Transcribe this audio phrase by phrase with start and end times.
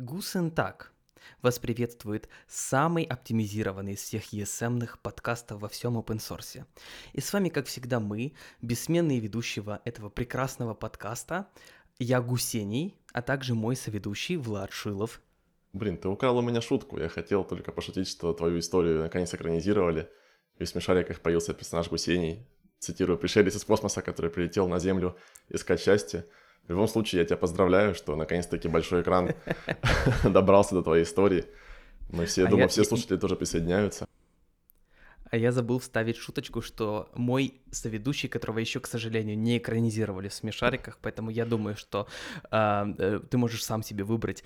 [0.00, 0.94] Гусентак
[1.42, 6.64] вас приветствует самый оптимизированный из всех ESM-ных подкастов во всем open source.
[7.12, 8.32] И с вами, как всегда, мы,
[8.62, 11.48] бессменные ведущего этого прекрасного подкаста,
[11.98, 15.20] я Гусений, а также мой соведущий Влад Шилов.
[15.74, 16.98] Блин, ты украл у меня шутку.
[16.98, 20.08] Я хотел только пошутить, что твою историю наконец экранизировали.
[20.58, 22.46] И в смешариках появился персонаж Гусений.
[22.78, 25.18] Цитирую, пришелец из космоса, который прилетел на Землю
[25.50, 26.24] искать счастье.
[26.70, 29.34] В любом случае, я тебя поздравляю, что наконец-таки большой экран
[30.22, 31.46] добрался до твоей истории.
[32.10, 34.06] Мы все, а думаю, все слушатели тоже присоединяются.
[35.32, 40.32] А я забыл вставить шуточку, что мой соведущий, которого еще, к сожалению, не экранизировали в
[40.32, 42.06] смешариках, поэтому я думаю, что
[42.52, 44.44] а, э, ты можешь сам себе выбрать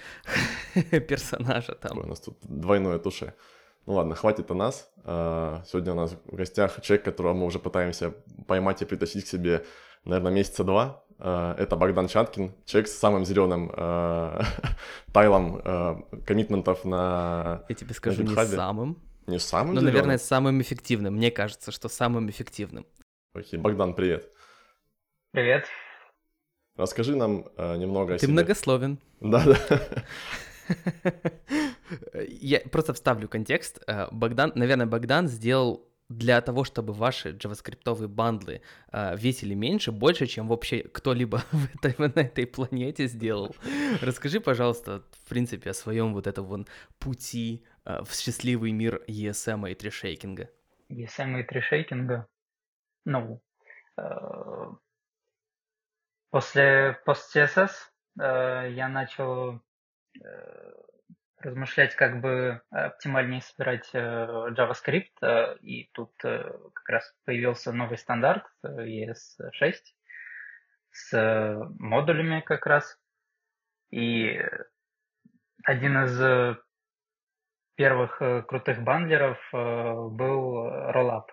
[1.09, 1.99] персонажа там.
[1.99, 3.35] У нас тут двойное туше.
[3.85, 4.91] Ну ладно, хватит о нас.
[5.05, 8.15] А, сегодня у нас в гостях человек, которого мы уже пытаемся
[8.47, 9.67] поймать и притащить к себе,
[10.07, 11.04] наверное, месяца два.
[11.19, 14.41] А, это Богдан Чаткин, человек с самым зеленым э,
[15.13, 15.97] тайлом э,
[16.27, 18.99] коммитментов на Я тебе скажу, не самым.
[19.27, 21.15] Не самым Ну, наверное, самым эффективным.
[21.15, 22.87] Мне кажется, что самым эффективным.
[23.33, 24.31] Окей, Богдан, привет.
[25.31, 25.67] Привет.
[26.77, 28.27] Расскажи нам э, немного Ты о себе.
[28.27, 28.99] Ты многословен.
[29.21, 29.59] Да-да.
[32.29, 33.81] Я просто вставлю контекст.
[33.87, 38.63] Э, Богдан, наверное, Богдан сделал для того, чтобы ваши джаваскриптовые бандлы
[38.93, 43.55] э, весили меньше, больше, чем вообще кто-либо в этой, на этой планете сделал.
[44.01, 46.67] Расскажи, пожалуйста, в принципе, о своем вот этом вон
[46.99, 50.49] пути э, в счастливый мир ESM и трешейкинга.
[50.91, 52.27] ESM и трешейкинга?
[53.05, 53.43] Ну,
[53.97, 54.73] э,
[56.31, 57.71] после пост CSS
[58.21, 59.61] э, я начал
[60.23, 60.84] э,
[61.45, 67.99] размышлять, как бы оптимальнее собирать э, JavaScript, э, и тут э, как раз появился новый
[67.99, 69.75] стандарт ES6
[70.91, 72.99] с модулями как раз.
[73.91, 74.41] И
[75.65, 76.57] один из
[77.77, 81.27] первых крутых бандлеров был Rollup.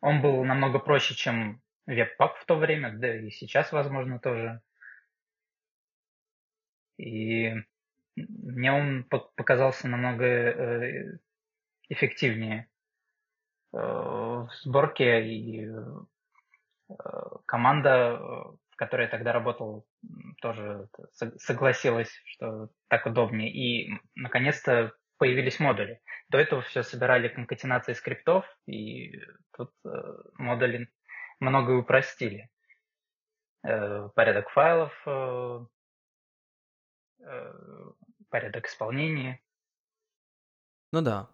[0.00, 4.60] Он был намного проще, чем Webpack в то время, да и сейчас, возможно, тоже.
[6.98, 7.54] И
[8.16, 11.18] мне он показался намного э,
[11.88, 12.68] эффективнее
[13.72, 16.94] э, в сборке и э,
[17.46, 18.16] команда,
[18.70, 19.86] в которой я тогда работал,
[20.40, 20.88] тоже
[21.36, 23.50] согласилась, что так удобнее.
[23.50, 26.00] И наконец-то появились модули.
[26.28, 29.20] До этого все собирали конкатенации скриптов, и
[29.56, 29.72] тут
[30.34, 30.88] модули
[31.40, 32.48] многое упростили.
[33.62, 34.92] Порядок файлов
[38.30, 39.40] порядок исполнения.
[40.92, 41.28] Ну да.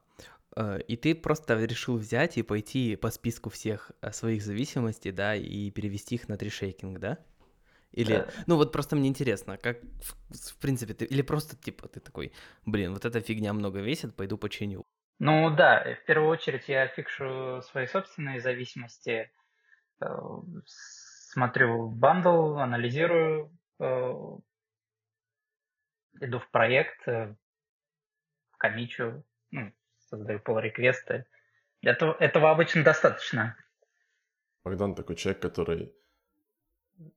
[0.57, 5.35] Э, и ты просто решил взять и пойти по списку всех э, своих зависимостей, да,
[5.35, 7.19] и перевести их на трешейкинг, да?
[7.93, 8.29] Или, да.
[8.47, 12.33] ну вот просто мне интересно, как, в, в принципе, ты, или просто, типа, ты такой,
[12.67, 14.85] блин, вот эта фигня много весит, пойду починю.
[15.21, 19.31] Ну да, в первую очередь я фикшу свои собственные зависимости,
[20.67, 23.53] смотрю бандл, анализирую,
[26.21, 27.35] иду в проект, э,
[28.59, 29.73] комичу, ну,
[30.09, 31.27] создаю pull-реквесты.
[31.83, 33.57] Этого, этого обычно достаточно.
[34.65, 35.95] Богдан такой человек, который,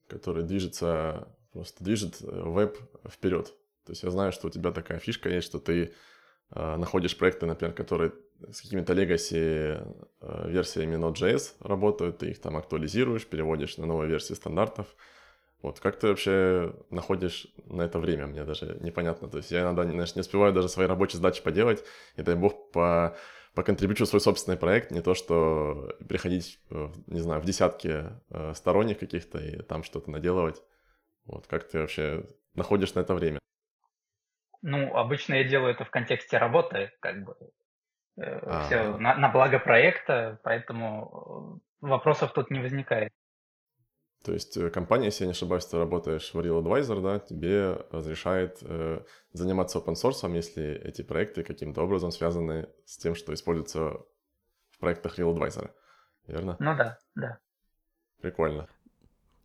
[0.08, 2.78] который движется, просто движет э, веб
[3.09, 3.47] вперед.
[3.85, 5.94] То есть я знаю, что у тебя такая фишка есть, что ты
[6.52, 8.12] э, находишь проекты, например, которые
[8.52, 14.34] с какими-то legacy э, версиями Node.js работают, ты их там актуализируешь, переводишь на новые версии
[14.34, 14.96] стандартов,
[15.62, 19.28] вот, как ты вообще находишь на это время, мне даже непонятно.
[19.28, 21.84] То есть я иногда знаешь, не успеваю даже свои рабочие задачи поделать,
[22.16, 23.18] и дай бог по
[23.56, 26.59] поконтрибьючу свой собственный проект, не то что приходить,
[27.07, 30.62] не знаю, в десятки э, сторонних каких-то и там что-то наделывать.
[31.25, 32.23] Вот, как ты вообще
[32.53, 33.40] находишь на это время?
[34.62, 37.35] Ну, обычно я делаю это в контексте работы, как бы
[38.17, 43.12] э, все на, на благо проекта, поэтому э, вопросов тут не возникает.
[44.27, 47.77] То есть э, компания, если я не ошибаюсь, ты работаешь в Real Advisor, да, тебе
[47.91, 54.02] разрешает э, заниматься open source, если эти проекты каким-то образом связаны с тем, что используется
[54.72, 55.72] в проектах Real Advisor,
[56.28, 56.57] верно?
[56.59, 57.40] Ну да, да.
[58.19, 58.67] Прикольно.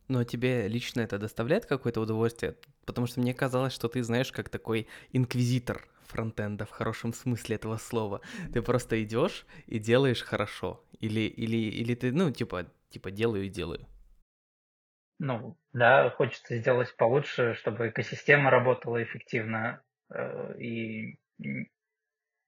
[0.09, 2.57] Но тебе лично это доставляет какое-то удовольствие?
[2.85, 7.77] Потому что мне казалось, что ты знаешь, как такой инквизитор фронтенда в хорошем смысле этого
[7.77, 8.19] слова.
[8.51, 10.83] Ты просто идешь и делаешь хорошо.
[10.99, 13.87] Или, или, или ты, ну, типа, типа делаю и делаю.
[15.23, 21.17] Ну, да, хочется сделать получше, чтобы экосистема работала эффективно э, и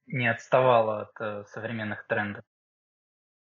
[0.07, 2.43] не отставала от э, современных трендов.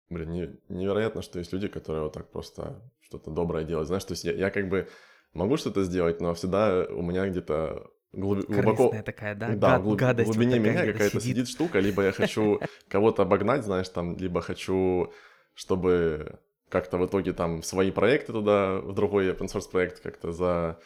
[0.10, 3.88] Блин, не, невероятно, что есть люди, которые вот так просто что-то доброе делают.
[3.88, 4.88] Знаешь, то есть я, я как бы
[5.34, 8.46] могу что-то сделать, но всегда у меня где-то глуб...
[8.46, 9.02] глубоко...
[9.02, 9.48] такая, да?
[9.48, 9.96] Да, Гад, глуб...
[9.96, 11.24] в гадость глубине вот меня какая-то сидит.
[11.24, 15.12] сидит штука, либо я хочу кого-то обогнать, знаешь, там, либо хочу,
[15.56, 20.80] чтобы как-то в итоге там свои проекты туда, в другой open source проект как-то за...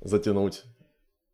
[0.00, 0.64] затянуть,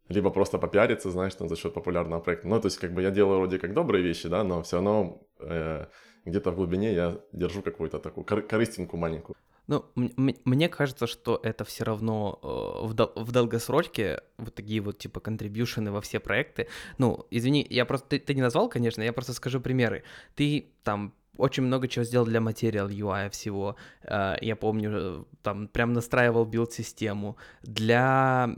[0.09, 2.49] либо просто попиариться, знаешь, там, за счет популярного проекта.
[2.49, 5.23] Ну, то есть, как бы я делаю вроде как добрые вещи, да, но все равно
[5.41, 5.87] э,
[6.25, 9.37] где-то в глубине я держу какую-то такую кор- корыстинку маленькую.
[9.67, 14.99] Ну, мне кажется, что это все равно э, в, дол- в долгосрочке вот такие вот
[14.99, 16.69] типа контрибьюшены во все проекты.
[16.99, 20.05] Ну, извини, я просто ты, ты не назвал, конечно, я просто скажу примеры.
[20.35, 23.77] Ты там очень много чего сделал для Material UI всего.
[24.03, 27.37] Э, Я помню, э, там прям настраивал билд-систему.
[27.63, 28.49] Для...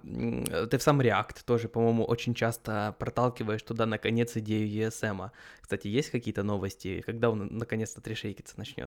[0.70, 5.30] Ты в сам React тоже, по-моему, очень часто проталкиваешь туда, наконец, идею ESM.
[5.60, 7.02] Кстати, есть какие-то новости?
[7.06, 8.86] Когда он наконец-то трешейкиться начнет?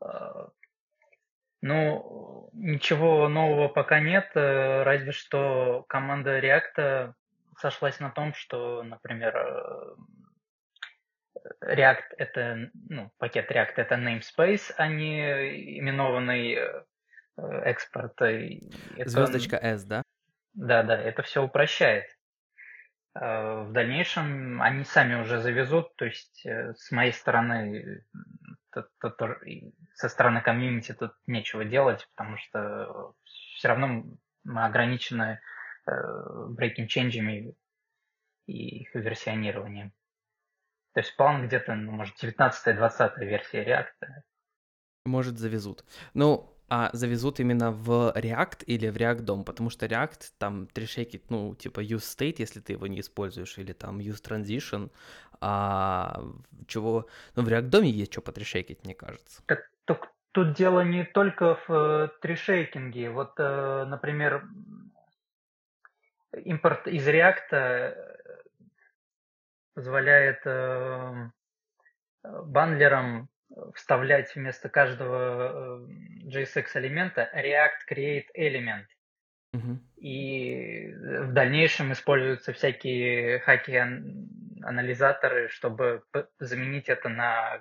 [0.00, 0.48] А,
[1.62, 7.14] Ну, ничего нового пока нет, э, разве что команда React
[7.58, 9.94] сошлась на том, что, например, э,
[11.62, 16.84] React это, ну, пакет React это namespace, а не именованный э,
[17.64, 18.20] экспорт.
[18.22, 18.60] И
[18.96, 20.02] это- Звездочка S, да?
[20.54, 22.04] Да, да, это все упрощает.
[23.14, 28.04] Э, В дальнейшем они сами уже завезут, то есть э, с моей стороны,
[29.94, 33.14] со стороны комьюнити тут нечего делать, потому что
[33.56, 34.04] все равно
[34.44, 35.40] мы ограничены
[35.86, 35.90] э,
[36.56, 37.54] breaking change'ами
[38.46, 39.92] и их версионированием.
[40.98, 44.08] То есть план где-то, ну, может, 19-20 версия React.
[45.06, 45.84] Может, завезут.
[46.12, 51.30] Ну, а завезут именно в React или в React DOM, потому что React там трешекит,
[51.30, 54.90] ну, типа use state, если ты его не используешь, или там use transition,
[55.40, 56.20] а
[56.66, 57.06] чего...
[57.36, 59.40] Ну, в React DOM есть что потрешекить, мне кажется.
[59.46, 63.10] Так, тук- тут дело не только в э, трешейкинге.
[63.10, 64.48] Вот, э, например,
[66.32, 68.17] импорт из React э,
[69.78, 71.30] позволяет э,
[72.24, 73.28] бандлерам
[73.76, 75.88] вставлять вместо каждого э,
[76.26, 78.86] JSX элемента React Create Element.
[79.52, 79.88] Мгм.
[79.98, 86.02] И в дальнейшем используются всякие хаки-анализаторы, чтобы
[86.40, 87.60] заменить это на э,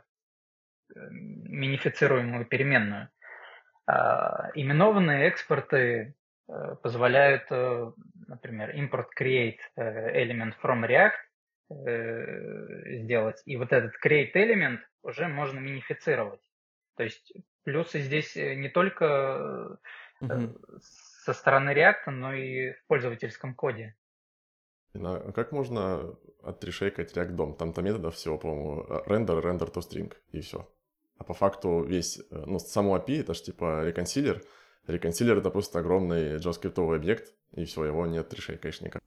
[1.11, 3.09] минифицируемую переменную.
[3.85, 6.15] А, Именованные экспорты
[6.49, 7.91] э, позволяют, э,
[8.27, 11.26] например, import create э, element from React
[11.69, 16.41] э, сделать, и вот этот create element уже можно минифицировать.
[16.95, 17.33] То есть
[17.63, 19.79] плюсы здесь э, не только
[20.19, 20.57] Мгм.
[20.79, 23.95] со стороны React, но и в пользовательском коде.
[24.95, 27.57] А как можно от tree-shake ать React DOM?
[27.57, 30.67] Там-то методов всего, по-моему, render, render to string, и все.
[31.17, 34.41] А по факту весь, ну, само API, это же типа reconciler.
[34.87, 39.03] Reconciler это просто огромный JavaScript объект, и все, его не от tree-shake аешь никак.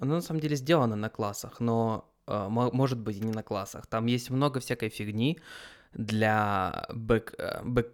[0.00, 3.42] Оно на самом деле сделано на классах, но э, мо- может быть и не на
[3.42, 3.86] классах.
[3.86, 5.38] Там есть много всякой фигни
[5.92, 7.86] для back, э, back,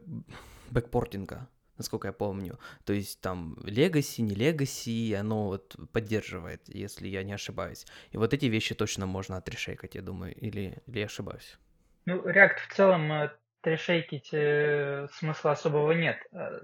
[0.71, 1.49] backporting а,
[1.79, 2.59] насколько я помню.
[2.85, 7.87] То есть там Legacy, не Legacy, оно вот поддерживает, если я не ошибаюсь.
[8.13, 11.59] И вот эти вещи точно можно отрешейкать, я думаю, или, или я ошибаюсь.
[12.07, 13.31] Ну, React в целом э,
[13.63, 16.19] трешейкить э, смысла особого нет.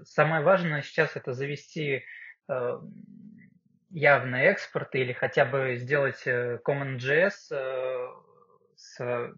[0.05, 2.03] Самое важное сейчас это завести
[2.47, 2.79] э,
[3.91, 8.07] явный экспорт или хотя бы сделать э, CommonJS э,
[8.75, 9.33] с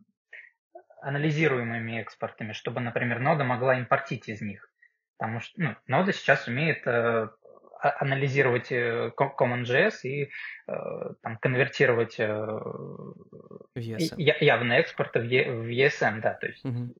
[1.02, 4.70] анализируемыми экспортами, чтобы, например, нода могла импортить из них.
[5.18, 7.30] Потому что ну, нода сейчас умеет э,
[7.82, 10.30] а- анализировать Co- CommonJS и
[10.68, 10.72] э,
[11.22, 12.26] там, конвертировать э,
[13.76, 14.16] VSM.
[14.18, 16.94] я- явные экспорты в, E- в ESM, да, то есть Мгм.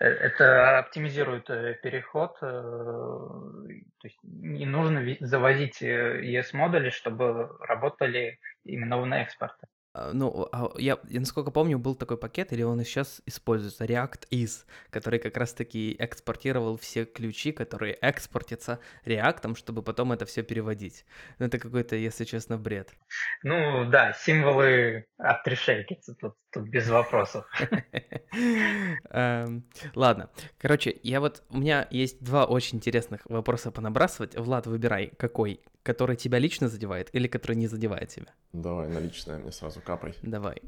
[0.00, 9.22] Э, это оптимизирует э, переход, э, то есть не нужно завозить ES-модули, чтобы работали именованные
[9.22, 9.66] экспорты.
[9.92, 14.28] А, Ну, а я, насколько помню, был такой пакет, или он и сейчас используется, React
[14.30, 21.04] Is, который как раз-таки экспортировал все ключи, которые экспортятся React, чтобы потом это все переводить.
[21.38, 22.90] Ну, это какой-то, если честно, бред.
[23.42, 27.46] Ну да, символы отрешейкятся, тут, тут без вопросов.
[29.10, 29.64] Эм,
[29.94, 34.36] Ладно, короче, я вот, у меня есть два очень интересных вопроса понабрасывать.
[34.36, 38.32] Влад, выбирай, какой, который тебя лично задевает или который не задевает тебя.
[38.52, 40.14] Давай, наличное мне сразу капай.
[40.22, 40.62] Давай.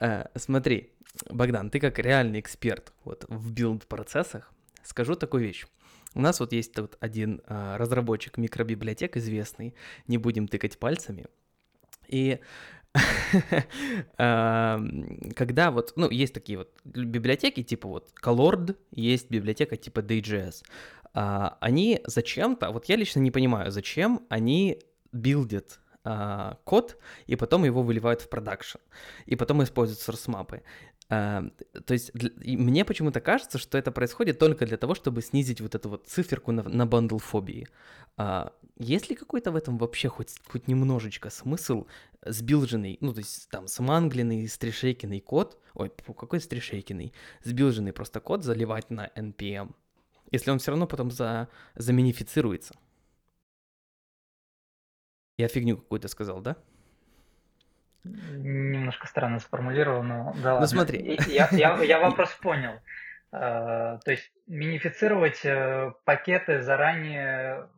[0.00, 0.92] Э, смотри,
[1.30, 5.66] Богдан, ты как реальный эксперт вот, в билд-процессах, скажу такую вещь.
[6.14, 9.74] У нас вот есть тут один э, разработчик микробиблиотек известный,
[10.06, 11.26] не будем тыкать пальцами.
[12.06, 12.40] И
[14.16, 20.62] когда вот, ну, есть такие вот библиотеки, типа вот Colord, есть библиотека типа DJS.
[21.12, 24.80] а, они зачем-то, вот я лично не понимаю, зачем они
[25.12, 28.78] билдят а, код, и потом его выливают в продакшн,
[29.26, 30.62] и потом используют source-мапы.
[31.10, 31.44] А,
[31.86, 32.12] то есть
[32.44, 36.52] мне почему-то кажется, что это происходит только для того, чтобы снизить вот эту вот циферку
[36.52, 37.66] на, на бандл-фобии.
[38.16, 41.86] А, есть ли какой-то в этом вообще хоть, хоть немножечко смысл
[42.22, 48.90] сбилженный, ну, то есть там замангленный, стришейкенный код, ой, какой стришейкенный, сбилженный просто код заливать
[48.90, 49.74] на NPM,
[50.30, 52.74] если он все равно потом за, заминифицируется?
[55.36, 56.56] Я фигню какую-то сказал, да?
[58.04, 60.66] Немножко странно сформулировал, но да ну, ладно.
[60.66, 61.18] смотри.
[61.28, 62.80] Я, я, я вопрос понял.
[63.32, 67.68] Uh, то есть минифицировать uh, пакеты заранее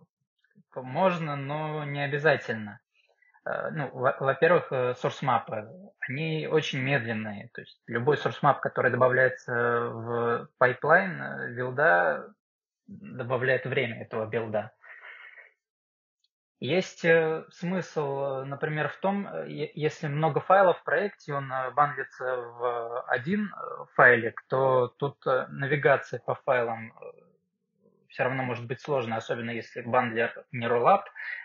[0.83, 2.81] можно, но не обязательно.
[3.49, 5.69] Uh, ну, во-первых, source мапы,
[6.09, 7.49] они очень медленные.
[7.55, 12.35] То есть любой source map, который добавляется в пайплайн билда,
[12.87, 14.73] добавляет время этого билда.
[16.59, 22.25] Есть э, смысл, э, например, в том, э, если много файлов в проекте, он бандлится
[22.25, 23.53] в один
[23.95, 26.95] файлик, то тут навигация по файлам
[28.17, 31.03] все равно может быть сложно, особенно если бандлер не rollup,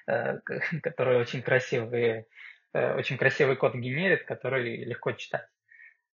[0.82, 2.28] который очень красивый,
[2.72, 5.50] очень красивый код генерит, который легко читать.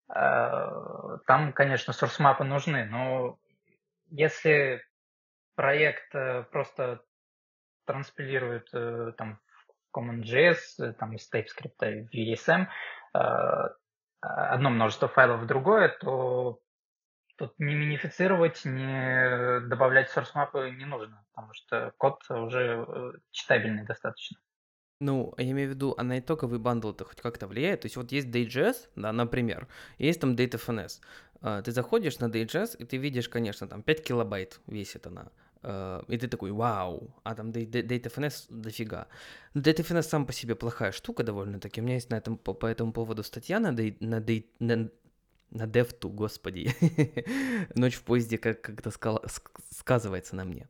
[0.07, 3.37] Там, конечно, source нужны, но
[4.09, 4.83] если
[5.55, 6.11] проект
[6.49, 7.01] просто
[7.87, 9.39] транспилирует э, там
[9.91, 12.67] в CommonJS, э, там из TypeScript в VSM
[13.15, 13.19] э,
[14.19, 16.59] одно множество файлов в другое, то
[17.37, 22.85] тут не минифицировать, не добавлять source мапы не нужно, потому что код уже
[23.31, 24.37] читабельный достаточно.
[24.99, 27.81] Ну, я имею в виду, а на итоговый бандл это хоть как-то влияет?
[27.81, 29.67] То есть вот есть DJS, да, например,
[29.99, 31.01] есть там DataFNS.
[31.63, 35.29] Ты заходишь на DJS, и ты видишь, конечно, там 5 килобайт весит она.
[35.63, 39.07] Uh, и ты такой, вау, а там DataFNS дофига.
[39.53, 41.81] Но DataFNS сам по себе плохая штука довольно-таки.
[41.81, 44.23] У меня есть на этом, по, по этому поводу статья на, на,
[44.59, 44.89] на,
[45.51, 46.73] на DevTo, господи.
[47.75, 48.91] Ночь в поезде как- как-то
[49.71, 50.67] сказывается на мне.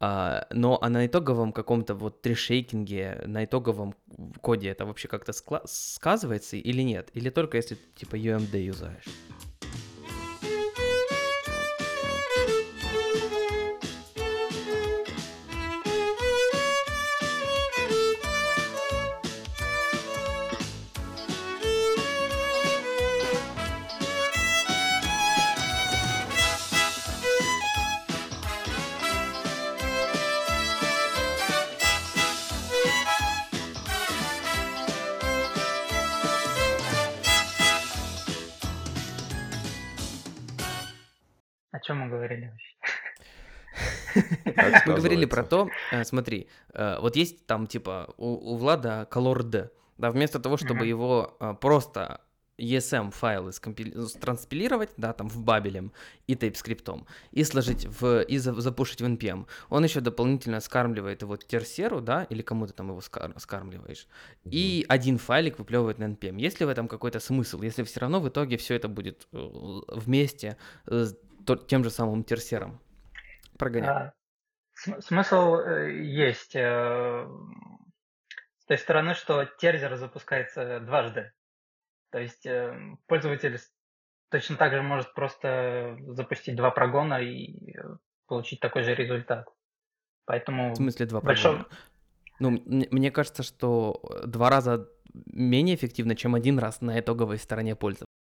[0.00, 3.94] А, но а на итоговом каком-то вот трешейкинге, на итоговом
[4.40, 5.32] коде это вообще как-то
[5.66, 7.10] сказывается или нет?
[7.14, 9.04] Или только если типа UMD юзаешь?
[44.86, 49.70] Мы говорили про то, э, смотри, э, вот есть там типа у, Влада Color D,
[49.98, 52.20] да, вместо того, чтобы его э, просто
[52.58, 53.50] ESM файлы
[54.20, 55.92] транспилировать, да, там в бабелем
[56.28, 59.46] и TypeScript, и сложить в, и запушить в NPM.
[59.70, 64.06] Он еще дополнительно скармливает его терсеру, да, или кому ты там его скар, скармливаешь,
[64.44, 64.50] mm-hmm.
[64.52, 66.40] и один файлик выплевывает на NPM.
[66.40, 67.60] Есть ли в этом какой-то смысл?
[67.62, 70.56] Если все равно в итоге все это будет вместе
[71.66, 72.80] тем же самым терсером
[73.58, 73.90] прогонять?
[73.90, 74.12] А,
[75.00, 77.26] смысл э, есть э,
[78.58, 81.32] с той стороны, что терзер запускается дважды.
[82.10, 83.58] То есть э, пользователь
[84.30, 87.74] точно так же может просто запустить два прогона и
[88.26, 89.46] получить такой же результат.
[90.24, 90.72] Поэтому...
[90.72, 91.56] В смысле два большой...
[91.56, 91.68] прогона?
[92.40, 98.13] Ну, мне кажется, что два раза менее эффективно, чем один раз на итоговой стороне пользователя.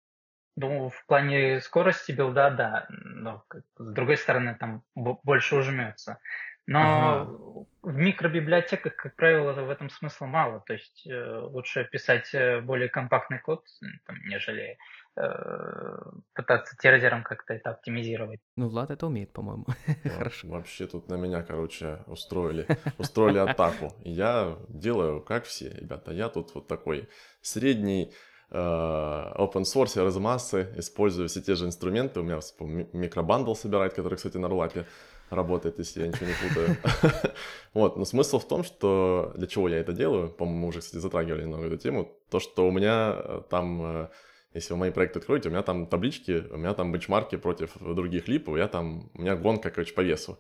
[0.55, 3.43] Ну, в плане скорости билда, да, но
[3.77, 6.19] с другой стороны, там больше ужмется.
[6.65, 7.29] Но ага.
[7.81, 10.61] в микробиблиотеках, как правило, в этом смысла мало.
[10.61, 13.65] То есть э, лучше писать э, более компактный код,
[14.05, 14.77] там, нежели
[15.17, 15.97] э,
[16.33, 18.39] пытаться терзером как-то это оптимизировать.
[18.55, 19.65] Ну, Влад это умеет, по-моему.
[20.17, 20.47] Хорошо.
[20.47, 22.65] Вообще тут на меня, короче, устроили,
[22.97, 23.93] устроили атаку.
[24.05, 26.13] Я делаю, как все, ребята.
[26.13, 27.09] Я тут вот такой
[27.41, 28.13] средний
[28.53, 32.19] open source, размассы, использую все те же инструменты.
[32.19, 32.39] У меня
[32.93, 34.85] микробандл собирает, который, кстати, на рулапе
[35.29, 36.77] работает, если я ничего не путаю.
[37.73, 41.43] вот, но смысл в том, что для чего я это делаю, по-моему, уже, кстати, затрагивали
[41.43, 44.07] немного эту тему, то, что у меня э, там, э,
[44.53, 48.27] если вы мои проекты откроете, у меня там таблички, у меня там бенчмарки против других
[48.27, 50.37] липов, я там, у меня гонка, короче, по весу.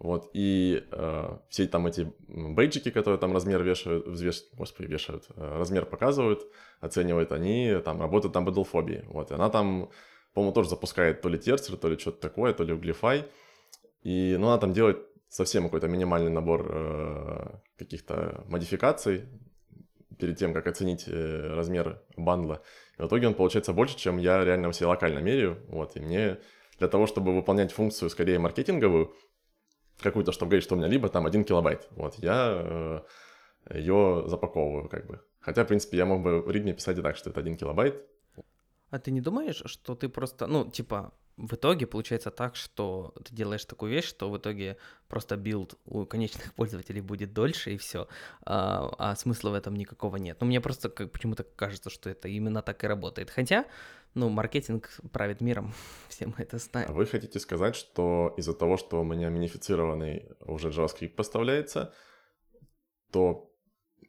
[0.00, 4.44] Вот, и э, все там эти бейджики, которые там размер вешают, взвеш...
[4.54, 6.40] господи, вешают, э, размер показывают,
[6.80, 9.04] оценивают, они там работают на бэдлфобии.
[9.08, 9.90] Вот, и она там,
[10.32, 13.26] по-моему, тоже запускает то ли терсер, то ли что-то такое, то ли углифай.
[14.02, 19.26] И, ну, она там делает совсем какой-то минимальный набор э, каких-то модификаций
[20.18, 22.62] перед тем, как оценить э, размер бандла.
[22.98, 25.58] И в итоге он получается больше, чем я реально все локально меряю.
[25.68, 26.38] Вот, и мне
[26.78, 29.14] для того, чтобы выполнять функцию скорее маркетинговую,
[30.02, 33.04] какую-то, чтобы говорить, что у меня либо там 1 килобайт, вот, я
[33.68, 35.20] э, ее запаковываю как бы.
[35.40, 38.04] Хотя, в принципе, я мог бы в README писать и так, что это 1 килобайт.
[38.90, 43.34] А ты не думаешь, что ты просто, ну, типа, в итоге получается так, что ты
[43.34, 44.76] делаешь такую вещь, что в итоге
[45.08, 48.08] просто билд у конечных пользователей будет дольше и все,
[48.44, 50.38] а, а смысла в этом никакого нет.
[50.40, 53.30] Но мне просто как, почему-то кажется, что это именно так и работает.
[53.30, 53.64] Хотя,
[54.14, 55.72] ну, маркетинг правит миром,
[56.08, 56.90] все мы это знаем.
[56.90, 61.94] А вы хотите сказать, что из-за того, что у меня минифицированный уже JavaScript поставляется,
[63.10, 63.50] то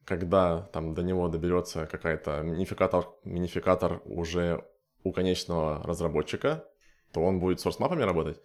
[0.06, 4.66] когда там до него доберется какая-то минификатор, минификатор уже
[5.04, 6.66] у конечного разработчика,
[7.12, 8.42] то он будет с source работать?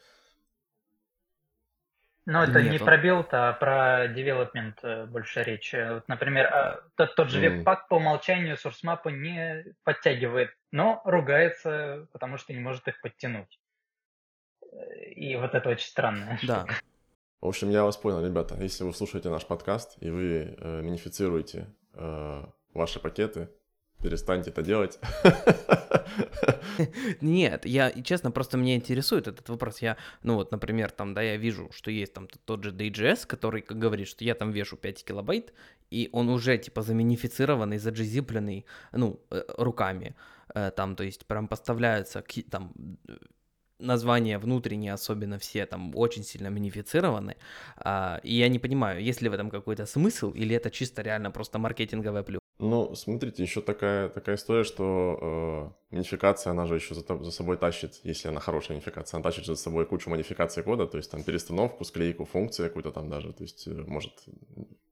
[2.28, 2.84] Ну, это Нет, не он...
[2.84, 5.72] про билд, а про development э, больше речь.
[5.72, 7.58] Вот, например, а, тот, тот же mm.
[7.58, 13.60] webpack по умолчанию source не подтягивает, но ругается, потому что не может их подтянуть.
[15.14, 16.36] И вот это очень странно.
[16.42, 16.66] Да.
[17.40, 18.56] В общем, я вас понял, ребята.
[18.58, 22.44] Если вы слушаете наш подкаст и вы э, минифицируете э,
[22.74, 23.48] ваши пакеты,
[24.02, 24.98] перестаньте это делать.
[27.20, 29.82] Нет, я, честно, просто меня интересует этот вопрос.
[29.82, 33.64] Я, ну вот, например, там, да, я вижу, что есть там тот же DJS, который
[33.68, 35.52] говорит, что я там вешу 5 килобайт,
[35.90, 40.14] и он уже, типа, заминифицированный, заджизипленный, ну, э, руками.
[40.54, 42.72] Э, там, то есть, прям поставляются, там,
[43.78, 47.36] названия внутренние, особенно все там очень сильно минифицированы,
[47.76, 51.30] а, и я не понимаю, есть ли в этом какой-то смысл, или это чисто реально
[51.30, 52.40] просто маркетинговая плюс.
[52.58, 57.58] Ну, смотрите, еще такая, такая история, что э, минификация, она же еще за, за собой
[57.58, 61.22] тащит, если она хорошая минификация, она тащит за собой кучу модификаций кода, то есть там
[61.22, 64.12] перестановку, склейку, функцию какую-то там даже, то есть э, может,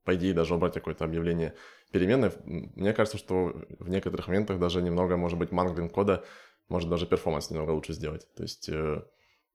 [0.03, 1.55] по идее, даже убрать какое-то объявление
[1.91, 2.31] переменной.
[2.43, 6.23] Мне кажется, что в некоторых моментах даже немного, может быть, манглинг кода
[6.69, 8.27] может даже перформанс немного лучше сделать.
[8.35, 9.03] То есть, э,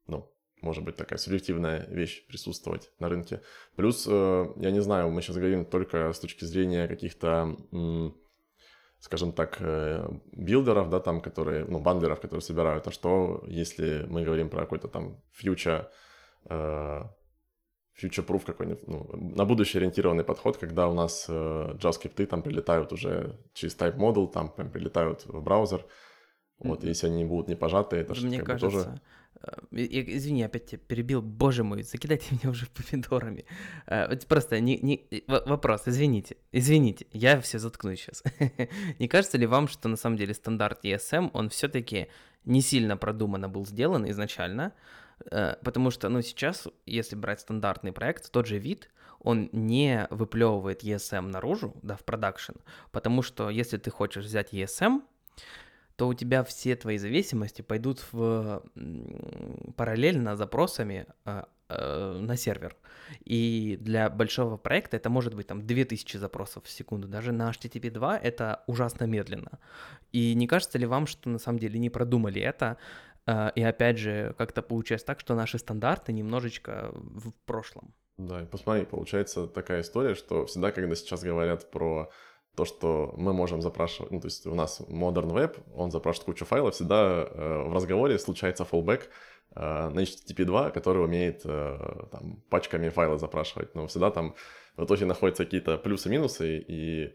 [0.09, 0.29] ну,
[0.63, 3.41] может быть такая субъективная вещь присутствовать на рынке.
[3.77, 7.57] Плюс, э, я не знаю, мы сейчас говорим только с точки зрения каких-то,
[8.99, 12.87] скажем так, э, билдеров, да, там, которые, ну, бандлеров, которые собирают.
[12.87, 15.89] А что, если мы говорим про какой-то там future,
[16.49, 23.77] future-proof какой-нибудь, ну, на будущее ориентированный подход, когда у нас JavaScript там прилетают уже через
[23.77, 25.85] type module, там прям прилетают в браузер,
[26.61, 29.01] вот, если они будут не пожатые, это же Мне кажется, тоже...
[29.43, 33.45] Э, извини, опять тебя перебил, боже мой, закидайте меня уже помидорами.
[33.87, 38.23] Э, просто не, не, вопрос, извините, извините, я все заткну сейчас.
[38.99, 42.09] не кажется ли вам, что на самом деле стандарт ESM, он все-таки
[42.45, 44.73] не сильно продуманно был сделан изначально,
[45.31, 50.83] э, потому что, ну, сейчас, если брать стандартный проект, тот же вид, он не выплевывает
[50.83, 52.55] ESM наружу, да, в продакшн,
[52.91, 55.03] потому что если ты хочешь взять ESM,
[56.01, 58.63] то у тебя все твои зависимости пойдут в
[59.77, 62.75] параллельно запросами э, э, на сервер.
[63.27, 67.07] И для большого проекта это может быть там 2000 запросов в секунду.
[67.07, 69.59] Даже на HTTP 2 это ужасно медленно.
[70.11, 72.79] И не кажется ли вам, что на самом деле не продумали это?
[73.27, 77.93] Э, и опять же, как-то получается так, что наши стандарты немножечко в прошлом.
[78.17, 82.11] Да, и посмотри, получается такая история, что всегда, когда сейчас говорят про
[82.61, 86.45] то, что мы можем запрашивать, ну, то есть у нас Modern Web, он запрашивает кучу
[86.45, 89.05] файлов, всегда э, в разговоре случается fallback
[89.55, 91.79] э, на HTTP 2, который умеет э,
[92.13, 94.35] там, пачками файлы запрашивать, но всегда там
[94.77, 97.15] в итоге находятся какие-то плюсы-минусы, и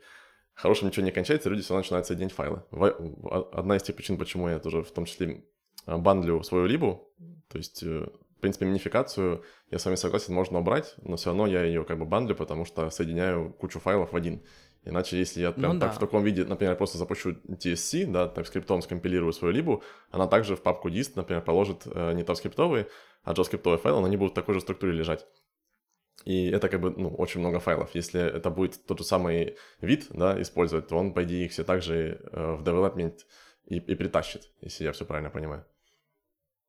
[0.56, 2.64] хорошим ничего не кончается, люди все начинают соединять файлы.
[3.52, 5.44] Одна из тех причин, почему я тоже в том числе
[5.86, 7.08] э, бандлю свою либу,
[7.52, 11.48] то есть э, в принципе, минификацию, я с вами согласен, можно убрать, но все равно
[11.48, 14.42] я ее как бы бандлю, потому что соединяю кучу файлов в один.
[14.86, 15.96] Иначе, если я прям ну, так да.
[15.96, 20.56] в таком виде, например, просто запущу TSC, да, так скриптом скомпилирую свою либу, она также
[20.56, 22.88] в папку dist, например, положит э, не TypeScript,
[23.24, 25.26] а JavaScript файл, но они будут в такой же структуре лежать.
[26.24, 27.96] И это как бы, ну, очень много файлов.
[27.96, 31.64] Если это будет тот же самый вид, да, использовать, то он, по идее, их все
[31.64, 33.20] также э, в development
[33.66, 35.66] и, и притащит, если я все правильно понимаю.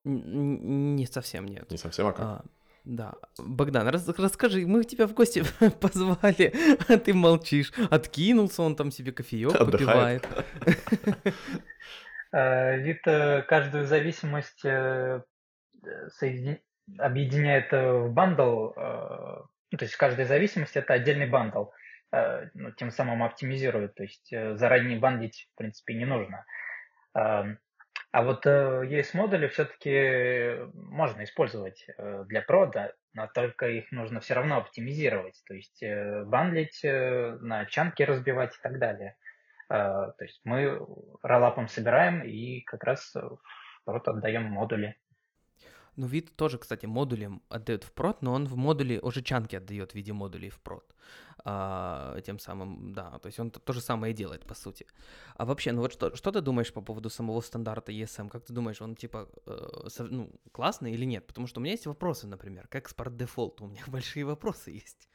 [0.05, 1.70] Не совсем нет.
[1.70, 2.24] Не совсем, а как?
[2.24, 2.44] А,
[2.87, 3.14] да.
[3.38, 5.42] Богдан, рас, расскажи, мы тебя в гости
[5.81, 6.55] позвали,
[6.88, 7.72] а ты молчишь.
[7.90, 10.27] Откинулся, он там себе кофеек попивает.
[12.33, 15.22] Э, Vite э, каждую зависимость э,
[16.99, 21.66] объединяет в бандл, ну, то есть каждая зависимость это отдельный бандл,
[22.55, 26.44] ну, тем самым оптимизирует, то есть заранее бандить в принципе не нужно.
[28.12, 31.87] А вот ES модули все-таки можно использовать
[32.27, 37.64] для прода, но только их нужно все равно оптимизировать, то есть э, бандлить, э, на
[37.64, 39.16] чанки разбивать и так далее.
[39.71, 40.79] Э, то есть мы
[41.23, 43.38] роллапом собираем и как раз в
[43.87, 44.97] прот отдаем модули.
[45.96, 49.92] Ну, вид тоже, кстати, модулем отдает в прод, но он в модуле уже чанки отдает
[49.92, 50.85] в виде модулей в прод.
[51.44, 54.87] А, тем самым, да, то есть он то, же самое делает, по сути.
[55.37, 58.28] А вообще, ну вот что, что ты думаешь по поводу самого стандарта ESM?
[58.28, 61.26] Как ты думаешь, он типа э, ну, классный или нет?
[61.26, 65.09] Потому что у меня есть вопросы, например, как экспорт дефолт, у меня большие вопросы есть.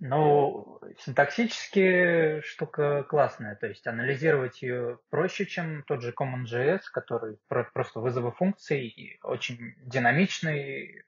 [0.00, 8.00] Ну, синтаксически штука классная, то есть анализировать ее проще, чем тот же CommonJS, который просто
[8.00, 11.04] вызовы функций, очень динамичный,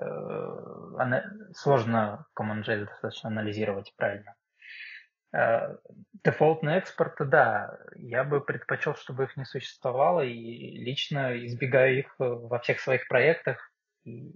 [0.00, 1.22] э,
[1.54, 4.34] сложно CommonJS достаточно анализировать правильно.
[5.32, 5.76] Э,
[6.24, 12.58] дефолтные экспорты, да, я бы предпочел, чтобы их не существовало, и лично избегаю их во
[12.58, 13.72] всех своих проектах,
[14.04, 14.32] и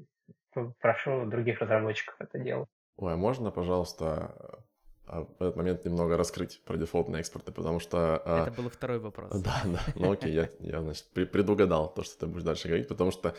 [0.81, 2.69] прошу других разработчиков это делать.
[2.97, 4.65] Ой, а можно, пожалуйста,
[5.07, 8.23] а, в этот момент немного раскрыть про дефолтные экспорты, потому что...
[8.25, 9.31] А, Это был второй вопрос.
[9.43, 13.11] Да, да, ну окей, я, я значит, предугадал то, что ты будешь дальше говорить, потому
[13.11, 13.35] что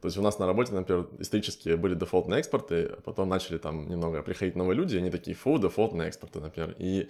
[0.00, 3.88] то есть у нас на работе, например, исторически были дефолтные экспорты, а потом начали там
[3.88, 6.76] немного приходить новые люди, и они такие, фу, дефолтные экспорты, например.
[6.78, 7.08] И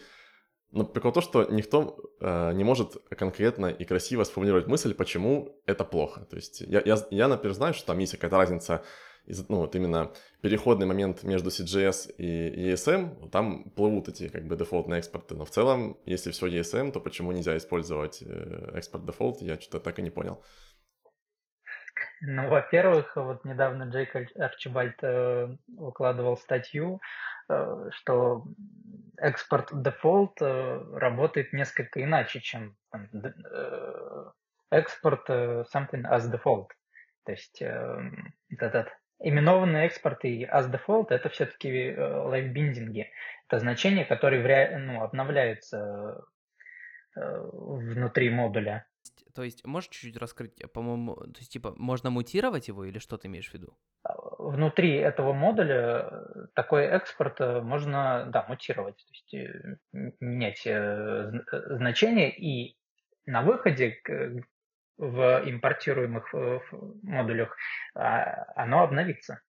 [0.70, 5.84] но прикол то, что никто э, не может конкретно и красиво сформулировать мысль, почему это
[5.84, 6.24] плохо.
[6.26, 8.84] То есть я, я, я например, знаю, что там есть какая-то разница
[9.48, 14.98] ну, вот именно переходный момент между CGS и ESM, там плывут эти как бы дефолтные
[14.98, 19.60] экспорты, но в целом, если все ESM, то почему нельзя использовать э, экспорт дефолт, я
[19.60, 20.42] что-то так и не понял.
[22.20, 27.00] Ну, во-первых, вот недавно Джейк Арчибальд э, выкладывал статью,
[27.48, 28.44] э, что
[29.18, 34.24] экспорт дефолт э, работает несколько иначе, чем э,
[34.70, 36.68] экспорт э, something as default.
[37.24, 38.10] То есть э,
[38.58, 43.10] этот Именованные экспорты и as default это все-таки э, лайфбиндинги.
[43.48, 44.78] Это значения, которые ре...
[44.78, 46.22] ну, обновляются
[47.16, 48.86] э, внутри модуля.
[49.34, 53.28] То есть, можешь чуть-чуть раскрыть, по-моему, то есть, типа, можно мутировать его или что ты
[53.28, 53.76] имеешь в виду?
[54.02, 60.66] А, внутри этого модуля э, такой экспорт можно, да, мутировать, то есть менять
[61.78, 62.76] значение, и
[63.26, 63.96] на выходе
[64.98, 66.60] в импортируемых э,
[67.02, 67.56] модулях,
[67.94, 69.40] а, оно обновится.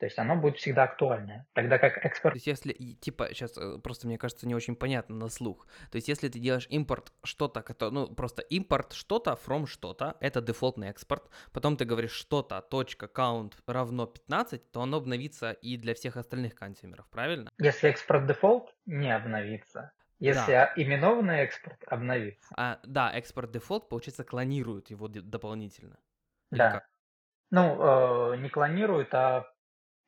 [0.00, 1.46] То есть оно будет всегда актуальное.
[1.52, 2.32] Тогда как экспорт...
[2.32, 5.66] То есть если, типа, сейчас э, просто, мне кажется, не очень понятно на слух.
[5.90, 10.88] То есть если ты делаешь импорт что-то, ну, просто импорт что-то from что-то, это дефолтный
[10.88, 11.30] экспорт.
[11.52, 16.54] Потом ты говоришь что-то, точка, count равно 15, то оно обновится и для всех остальных
[16.54, 17.50] консюмеров, правильно?
[17.58, 19.92] Если export default, не обновится.
[20.20, 20.72] Если да.
[20.76, 22.54] именованный экспорт обновится.
[22.56, 25.98] А, да, export default, получается, клонирует его дополнительно.
[26.50, 26.84] да.
[27.50, 29.52] Ну, э, не клонирует, а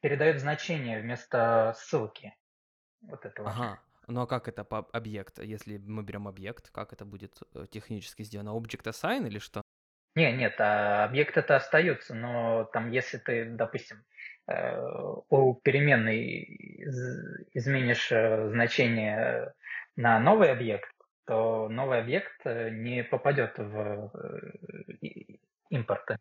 [0.01, 2.37] передает значение вместо ссылки.
[3.01, 3.51] Вот этого.
[3.51, 3.81] Ага.
[4.09, 5.39] Ну а как это по объект?
[5.39, 8.51] Если мы берем объект, как это будет э, технически сделано?
[8.51, 9.63] Object assign или что?
[10.15, 14.05] Не, нет, а объект это остается, но там если ты, допустим,
[14.47, 14.79] э,
[15.31, 16.45] у переменной
[17.55, 19.55] изменишь э, значение
[19.97, 20.91] на новый объект,
[21.27, 25.07] то новый объект э, не попадет в э,
[25.71, 26.19] импорты.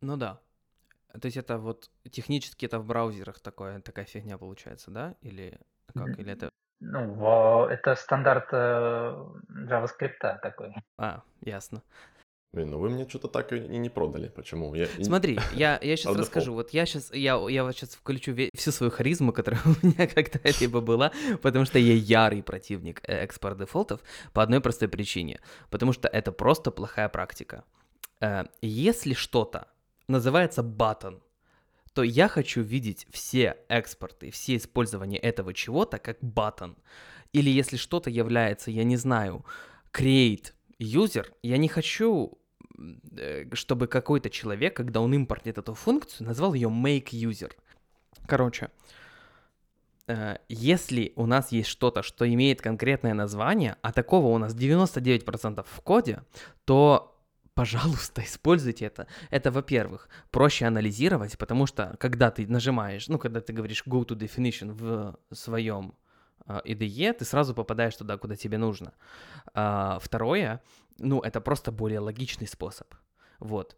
[0.00, 0.40] Ну да.
[1.20, 5.14] То есть это вот технически это в браузерах такое, такая фигня получается, да?
[5.20, 5.58] Или
[5.94, 6.18] как?
[6.18, 6.50] Или это...
[6.80, 8.56] Ну, это стандарт э,
[9.68, 10.74] JavaScript такой.
[10.98, 11.82] А, ясно.
[12.54, 14.28] Блин, ну вы мне что-то так и не продали.
[14.28, 14.74] Почему?
[14.74, 14.86] Я...
[15.02, 16.54] Смотри, я, я сейчас расскажу.
[16.54, 20.80] Вот я сейчас, я, я вот сейчас включу всю свою харизму, которая у меня когда-либо
[20.80, 21.10] была,
[21.42, 24.00] потому что я ярый противник э, экспорт дефолтов
[24.32, 25.40] по одной простой причине.
[25.68, 27.64] Потому что это просто плохая практика.
[28.20, 29.66] Э, если что-то
[30.06, 31.20] называется button,
[31.92, 36.76] то я хочу видеть все экспорты, все использования этого чего-то как button.
[37.32, 39.44] Или если что-то является, я не знаю,
[39.92, 42.38] create user, я не хочу
[43.52, 47.52] чтобы какой-то человек, когда он импортит эту функцию, назвал ее make user.
[48.26, 48.70] Короче,
[50.06, 55.64] э, если у нас есть что-то, что имеет конкретное название, а такого у нас 99%
[55.68, 56.22] в коде,
[56.64, 57.14] то
[57.54, 59.06] пожалуйста, используйте это.
[59.30, 64.16] Это, во-первых, проще анализировать, потому что когда ты нажимаешь, ну, когда ты говоришь go to
[64.16, 65.94] definition в своем
[66.46, 68.92] э, IDE, ты сразу попадаешь туда, куда тебе нужно.
[69.54, 70.60] А, второе,
[70.98, 72.94] ну, это просто более логичный способ.
[73.40, 73.76] Вот.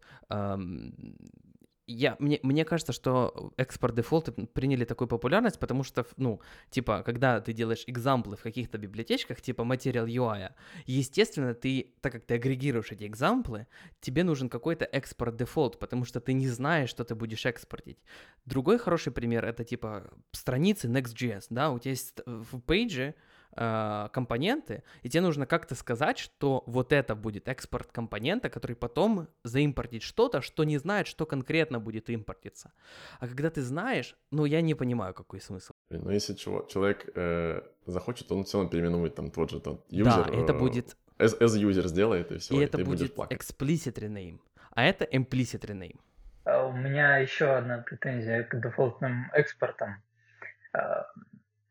[1.89, 7.39] я, мне, мне кажется, что экспорт дефолты приняли такую популярность, потому что, ну, типа, когда
[7.39, 10.51] ты делаешь экзамплы в каких-то библиотечках, типа Material UI,
[10.85, 13.67] естественно, ты, так как ты агрегируешь эти экзамплы,
[14.01, 17.99] тебе нужен какой-то экспорт дефолт, потому что ты не знаешь, что ты будешь экспортить.
[18.45, 23.15] Другой хороший пример— это, типа, страницы Next.js, да, у тебя есть в пейдже
[23.57, 29.27] э, компоненты, и тебе нужно как-то сказать, что вот это будет экспорт компонента, который потом
[29.43, 32.71] заимпортит что-то, что не знает, что конкретно будет импортиться.
[33.19, 35.73] А когда ты знаешь, ну я не понимаю, какой смысл.
[35.89, 40.03] Ну если человек э, захочет, он все равно переименует там тот же тот user.
[40.03, 40.97] Да, это э, будет...
[41.19, 42.53] As, as user сделает, и все.
[42.53, 44.39] И, и это будет explicit rename,
[44.71, 45.99] а это implicit rename.
[46.43, 50.03] А у меня еще одна претензия к дефолтным экспортам.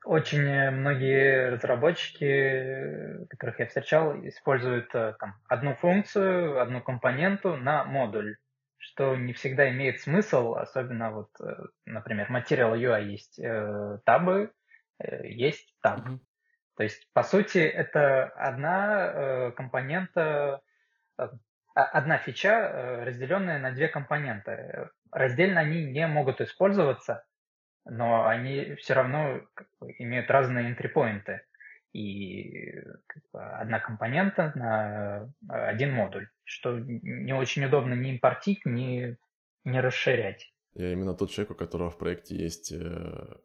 [0.07, 8.37] Очень многие разработчики, которых я встречал, используют э, там, одну функцию, одну компоненту на модуль,
[8.79, 14.53] что не всегда имеет смысл, особенно вот, э, например, Material UI есть э, табы,
[15.01, 16.07] э, есть таб.
[16.07, 16.19] Mm-hmm.
[16.77, 20.61] То есть, по сути, это одна э, компонента,
[21.19, 21.29] э,
[21.75, 24.89] одна фича, э, разделенная на две компоненты.
[25.11, 27.25] Раздельно они не могут использоваться,
[27.87, 31.43] но они все равно как бы, имеют разные энтрипоинты.
[31.93, 32.73] И
[33.07, 39.17] как бы, одна компонента на один модуль, что не очень удобно ни импортить, ни,
[39.65, 40.53] ни расширять.
[40.75, 43.37] Я именно тот человек, у которого в проекте есть э,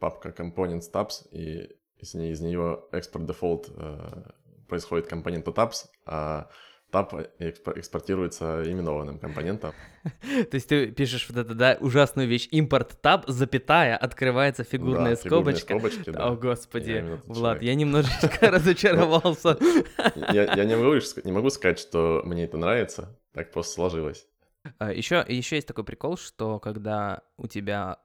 [0.00, 4.30] папка Component Tabs, и из, из нее экспорт дефолт э,
[4.68, 6.48] происходит компонента Tabs, а
[6.96, 9.72] таб экспортируется именованным компонентом.
[10.22, 15.74] То есть ты пишешь вот это, да, ужасную вещь, импорт таб, запятая, открывается фигурная скобочка.
[15.74, 16.28] скобочки, да.
[16.28, 19.58] О, господи, Влад, я немножечко разочаровался.
[20.32, 24.26] Я не могу не могу сказать, что мне это нравится, так просто сложилось.
[24.80, 27.98] Еще, а, еще есть такой прикол, что когда у тебя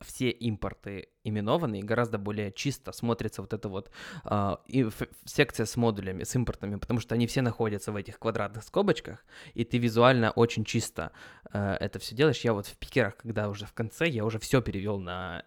[0.00, 3.90] все импорты именованные, гораздо более чисто смотрится вот эта вот
[4.24, 4.86] э, и
[5.24, 9.64] секция с модулями, с импортами, потому что они все находятся в этих квадратных скобочках, и
[9.64, 11.12] ты визуально очень чисто
[11.52, 12.40] э, это все делаешь.
[12.40, 15.44] Я вот в пикерах, когда уже в конце, я уже все перевел на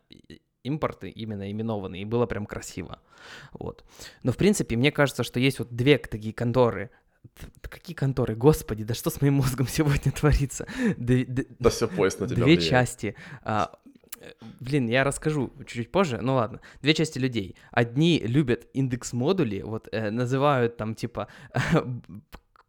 [0.64, 3.00] импорты именно именованные, и было прям красиво.
[3.54, 3.84] Вот.
[4.24, 6.90] Но, в принципе, мне кажется, что есть вот две такие конторы,
[7.62, 8.36] Какие конторы?
[8.36, 10.66] Господи, да что с моим мозгом сегодня творится?
[10.98, 12.64] Д- д- да все поезд на тебя Две влияет.
[12.70, 13.16] части.
[13.44, 13.78] А,
[14.60, 16.20] Блин, я расскажу чуть-чуть позже.
[16.22, 16.62] Ну ладно.
[16.82, 17.56] Две части людей.
[17.72, 21.28] Одни любят индекс модули, вот э, называют там типа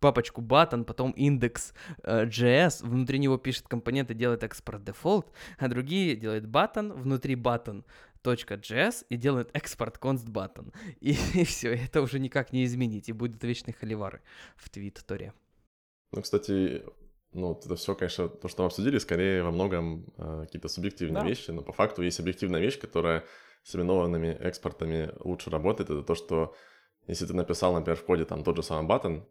[0.01, 1.73] папочку button, потом индекс
[2.05, 7.85] э, JS, внутри него пишет компоненты, делает экспорт дефолт, а другие делают button, внутри button
[8.25, 10.73] .js и делают экспорт const button.
[11.01, 14.21] И, и все, это уже никак не изменить, и будут вечные холивары
[14.57, 15.33] в твит-торе.
[16.13, 16.83] Ну, кстати,
[17.33, 21.29] ну, это все, конечно, то, что мы обсудили, скорее во многом э, какие-то субъективные да.
[21.29, 23.25] вещи, но по факту есть объективная вещь, которая
[23.63, 26.55] с именованными экспортами лучше работает, это то, что
[27.07, 29.25] если ты написал, например, в коде там тот же самый button,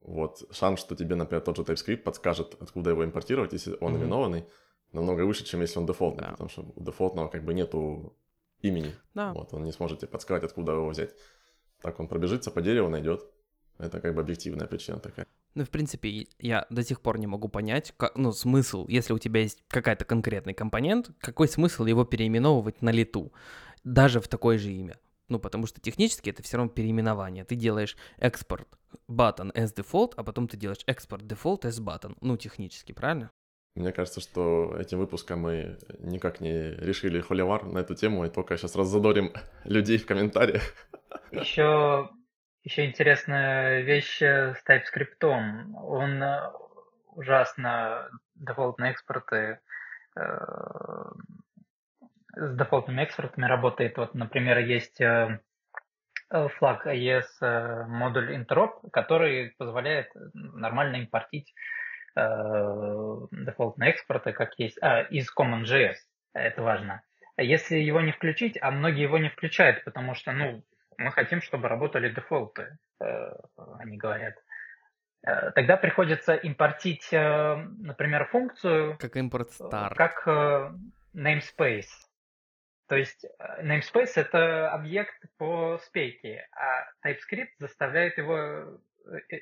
[0.00, 3.98] вот шанс, что тебе, например, тот же TypeScript подскажет, откуда его импортировать, если он mm-hmm.
[4.02, 4.44] именованный,
[4.92, 6.30] намного выше, чем если он дефолтный, да.
[6.32, 8.16] потому что у дефолтного как бы нету
[8.60, 9.32] имени, да.
[9.32, 11.10] вот, он не сможет тебе подсказать, откуда его взять.
[11.80, 13.26] Так он пробежится по дереву, найдет.
[13.78, 15.26] Это как бы объективная причина такая.
[15.54, 19.18] Ну, в принципе, я до сих пор не могу понять, как, ну, смысл, если у
[19.18, 23.32] тебя есть какая-то конкретный компонент, какой смысл его переименовывать на лету,
[23.84, 24.96] даже в такое же имя.
[25.28, 27.44] Ну, потому что технически это все равно переименование.
[27.44, 28.68] Ты делаешь экспорт
[29.08, 32.16] button as default, а потом ты делаешь экспорт default as button.
[32.20, 33.30] Ну, технически, правильно?
[33.74, 38.56] Мне кажется, что этим выпуском мы никак не решили холивар на эту тему, и только
[38.56, 39.32] сейчас раззадорим
[39.64, 40.62] людей в комментариях.
[41.30, 42.10] Еще
[42.64, 45.24] еще интересная вещь э, с TypeScript.
[45.24, 46.50] Он э,
[47.14, 49.58] ужасно дефолтные экспорты
[50.16, 50.20] э,
[52.34, 53.96] с дефолтными экспортами работает.
[53.98, 55.02] Вот, например, есть
[56.58, 61.52] флаг AES модуль interop, который позволяет нормально импортить
[62.16, 65.96] дефолтные экспорты, как есть, а, из CommonJS.
[66.32, 67.02] Это важно.
[67.36, 70.64] Если его не включить, а многие его не включают, потому что, ну,
[71.02, 73.04] мы хотим, чтобы работали дефолты, э,
[73.78, 74.34] они говорят.
[75.26, 78.96] Э, тогда приходится импортить, э, например, функцию...
[78.98, 79.94] Как импорт star.
[79.94, 80.26] Как
[81.14, 81.90] namespace.
[82.88, 83.24] То есть
[83.62, 88.78] namespace— это объект по спеке, а TypeScript заставляет его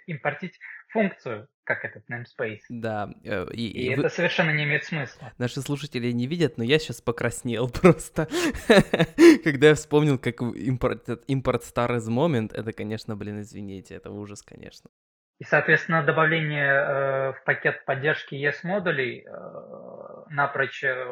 [0.07, 2.61] импортить функцию, как этот namespace.
[2.69, 3.11] Да.
[3.25, 4.09] Э, и, и, и это вы...
[4.11, 5.33] совершенно не имеет смысла.
[5.39, 8.29] Наши слушатели не видят, но я сейчас покраснел просто.
[9.45, 14.43] Когда я вспомнил, как импорт, импорт star is moment, это, конечно, блин, извините, это ужас,
[14.43, 14.91] конечно.
[15.39, 21.05] И, соответственно, добавление э, в пакет поддержки ES-модулей э, напрочь э,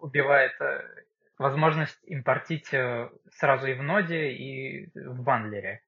[0.00, 0.82] убивает э,
[1.38, 5.82] возможность импортить э, сразу и в ноде, и в бандлере.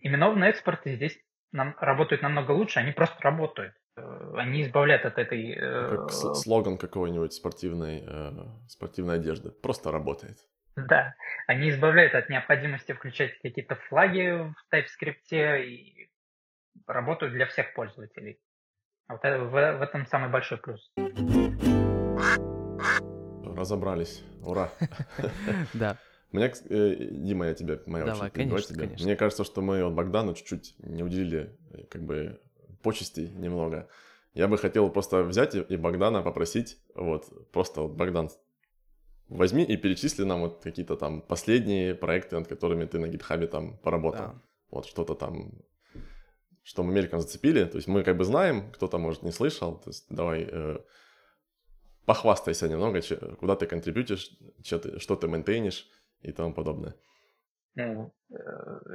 [0.00, 1.18] Именованные экспорты здесь
[1.52, 3.74] нам, работают намного лучше, они просто работают.
[3.96, 5.54] Э, они избавляют от этой...
[5.56, 8.30] Э, как слоган какой-нибудь спортивной, э,
[8.68, 9.50] спортивной одежды.
[9.50, 10.38] Просто работает.
[10.76, 11.14] Да,
[11.46, 16.08] они избавляют от необходимости включать какие-то флаги в TypeScript и
[16.86, 18.38] работают для всех пользователей.
[19.08, 20.92] Вот это, в, в этом самый большой плюс.
[23.56, 24.22] Разобрались.
[24.42, 24.70] Ура.
[25.74, 25.96] Да.
[26.32, 28.96] Мне, Дима, я тебе, моя Давай, конечно, тебе.
[29.00, 31.56] Мне кажется, что мы вот Богдану чуть-чуть не уделили
[31.90, 32.38] как бы
[32.82, 33.88] почестей немного.
[34.34, 38.30] Я бы хотел просто взять и Богдана попросить, вот, просто вот, Богдан,
[39.28, 43.78] возьми и перечисли нам вот какие-то там последние проекты, над которыми ты на гитхабе там
[43.78, 44.26] поработал.
[44.26, 44.42] Да.
[44.70, 45.52] Вот что-то там,
[46.62, 47.64] что мы мельком зацепили.
[47.64, 49.78] То есть мы как бы знаем, кто-то, может, не слышал.
[49.78, 50.78] То есть давай э,
[52.04, 54.30] похвастайся немного, че, куда ты контрибьютишь,
[54.62, 55.88] че ты, что ты мейнтейнишь
[56.20, 56.94] и тому подобное.
[57.74, 58.12] Ну,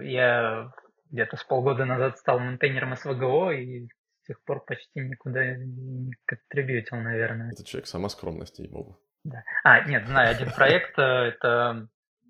[0.02, 0.72] я
[1.10, 6.98] где-то с полгода назад стал мейнтейнером СВГО и с тех пор почти никуда не контрибьютил,
[6.98, 7.52] наверное.
[7.52, 9.00] Это человек сама скромность, ей-богу.
[9.24, 9.44] Да.
[9.64, 11.88] А, нет, знаю, один проект, э, это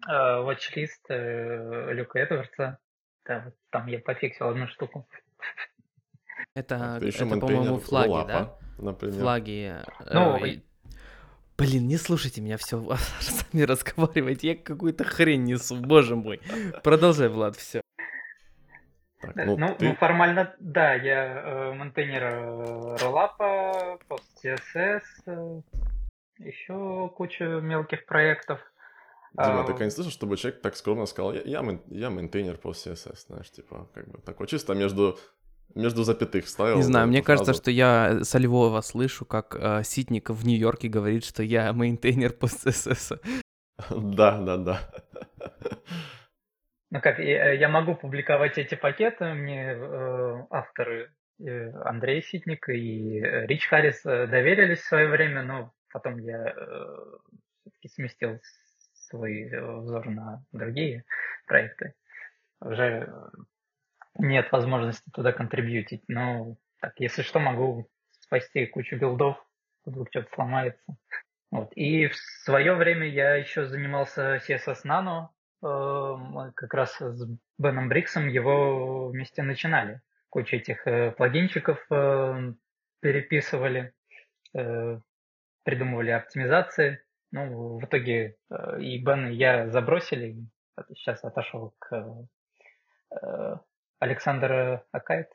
[0.08, 2.78] э, watchlist Люка Эдвардса.
[3.24, 5.08] Там я пофиксил одну штуку.
[6.56, 8.58] Это, это, по-моему, флаги роллапа, да?
[8.78, 9.20] Например.
[9.20, 9.76] Флаги.
[10.12, 10.62] Ну, э,
[11.58, 12.80] Блин, не слушайте меня, все,
[13.20, 16.42] сами разговаривайте, я какую-то хрень несу, боже мой.
[16.84, 17.82] Продолжай, Влад, все.
[19.22, 19.86] Так, ну, ну, ты...
[19.86, 25.62] ну, формально, да, я э, maintainer э, роллапа, PostCSS, э,
[26.40, 28.60] еще кучу мелких проектов.
[29.34, 33.28] Дима, а, ты когда слышал, чтобы человек так скромно сказал, я, я, я maintainer PostCSS,
[33.28, 35.18] знаешь, типа, как бы, такое чисто между,
[35.76, 36.78] между запятых ставил.
[36.78, 37.46] Не знаю, мне фразу.
[37.46, 42.34] кажется, что я со Львова слышу, как э, Ситников в Нью-Йорке говорит, что я мейнтейнер
[42.34, 43.20] по CSS.
[43.90, 44.80] Да, да, да.
[46.92, 53.20] Ну как, я, я могу публиковать эти пакеты, мне э, авторы э, Андрей Ситник и
[53.48, 56.96] Рич Харрис э, доверились в свое время, но потом я э,
[57.62, 58.40] все-таки сместил
[58.94, 61.04] свой э, взор на другие
[61.48, 61.96] проекты.
[62.62, 63.12] Уже
[64.18, 69.38] нет возможности туда контрибьютить, но так, если что, могу спасти кучу билдов,
[69.86, 70.84] вдруг что-то сломается.
[71.52, 71.72] Вот.
[71.76, 75.30] И в свое время я еще занимался CSS Nano,
[75.64, 80.02] Э, мы как раз с Беном Бриксом его вместе начинали.
[80.30, 82.54] Куча этих э, плагинчиков э,
[83.00, 83.94] переписывали,
[85.64, 87.04] придумывали оптимизации.
[87.32, 88.38] Ну, в итоге
[88.80, 90.38] и Бен, и я забросили.
[90.90, 92.22] Сейчас отошел к
[94.04, 95.30] Александр Акайт.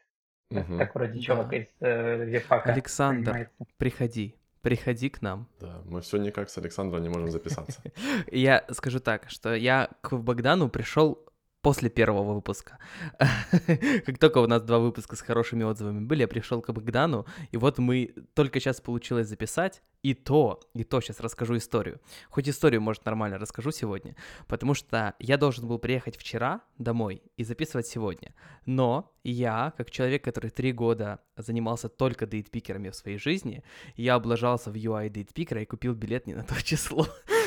[0.50, 0.78] Угу.
[0.78, 1.56] Так вроде чувак да.
[1.56, 2.72] из Вебпака.
[2.72, 3.66] Александр, занимается.
[3.76, 4.34] приходи.
[4.62, 5.46] Приходи к нам.
[5.60, 7.80] Да, мы все никак с Александром не можем записаться.
[8.30, 11.27] Я скажу так, что я к Богдану пришел
[11.62, 12.78] после первого выпуска.
[14.06, 17.56] как только у нас два выпуска с хорошими отзывами были, я пришел к Богдану, и
[17.56, 22.00] вот мы только сейчас получилось записать, и то, и то сейчас расскажу историю.
[22.30, 24.14] Хоть историю, может, нормально расскажу сегодня,
[24.46, 28.34] потому что я должен был приехать вчера домой и записывать сегодня.
[28.64, 33.64] Но я, как человек, который три года занимался только дейтпикерами в своей жизни,
[33.96, 37.06] я облажался в UI дейтпикера и купил билет не на то число.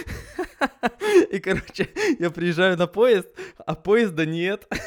[1.31, 4.67] И, короче, я приезжаю на поезд, а поезда нет.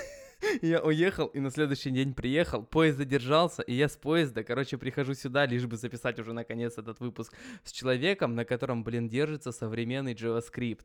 [0.60, 5.14] Я уехал и на следующий день приехал, поезд задержался, и я с поезда, короче, прихожу
[5.14, 7.32] сюда, лишь бы записать уже наконец этот выпуск
[7.64, 10.82] с человеком, на котором, блин, держится современный JavaScript.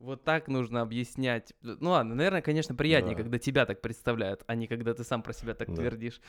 [0.00, 1.52] Вот так нужно объяснять.
[1.60, 3.22] Ну ладно, наверное, конечно, приятнее, да.
[3.22, 5.74] когда тебя так представляют, а не когда ты сам про себя так да.
[5.74, 6.20] твердишь.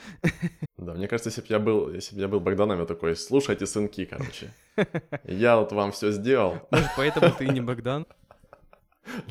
[0.77, 3.67] Да, мне кажется, если бы я был, если бы я был Богданом, я такой, слушайте,
[3.67, 4.51] сынки, короче,
[5.23, 6.57] я вот вам все сделал.
[6.71, 8.07] Может, поэтому ты не Богдан?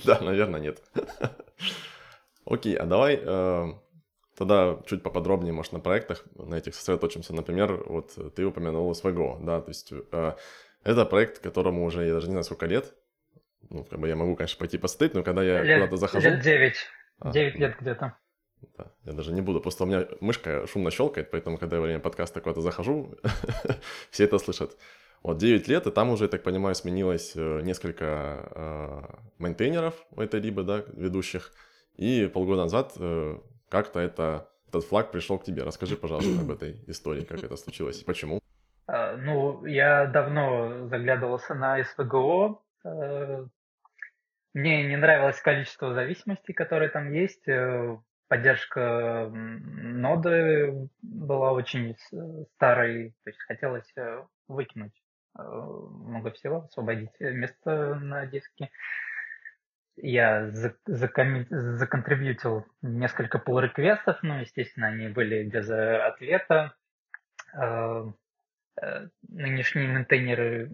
[0.05, 0.83] Да, наверное, нет.
[2.45, 3.67] Окей, а давай э,
[4.37, 7.35] тогда чуть поподробнее, может, на проектах, на этих сосредоточимся.
[7.35, 10.35] Например, вот ты упомянул SVGO, да, то есть э,
[10.85, 12.95] это проект, которому уже, я даже не знаю, сколько лет,
[13.71, 16.29] ну, как бы я могу, конечно, пойти посмотреть, но когда я лет, куда-то захожу...
[16.29, 16.75] Лет 9.
[17.21, 18.17] А, 9 лет где-то.
[18.77, 21.87] Да, я даже не буду, просто у меня мышка шумно щелкает, поэтому, когда я во
[21.87, 23.15] время подкаста куда-то захожу,
[24.11, 24.77] все это слышат.
[25.23, 29.03] Вот 9 лет, и там уже, я так понимаю, сменилось э, несколько э,
[29.39, 31.53] мейнтейнеров у этой либо, да, ведущих,
[31.97, 33.39] и полгода назад э,
[33.69, 35.65] как-то это, этот флаг пришел к тебе.
[35.65, 38.41] Расскажи, пожалуйста, об этой истории, как это случилось и почему.
[38.87, 42.61] А, ну, я давно заглядывался на СВГО,
[44.59, 47.47] мне не нравилось количество зависимостей, которые там есть.
[47.47, 47.97] Э,
[48.29, 51.97] поддержка ноды была очень
[52.55, 55.01] старой, то есть хотелось э, выкинуть
[55.39, 58.71] э, много всего, освободить место на диске.
[59.97, 60.51] Я
[60.87, 66.75] законтрибьютил несколько pull реквестов но, естественно, они были без ответа.
[69.29, 70.71] Нынешние мейнтейнеры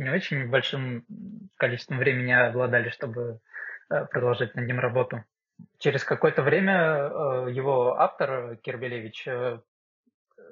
[0.00, 1.04] не очень большим
[1.56, 3.40] количеством времени обладали, чтобы
[3.90, 5.24] Э, продолжать над ним работу.
[5.78, 9.58] Через какое-то время э, его автор Кирбелевич э,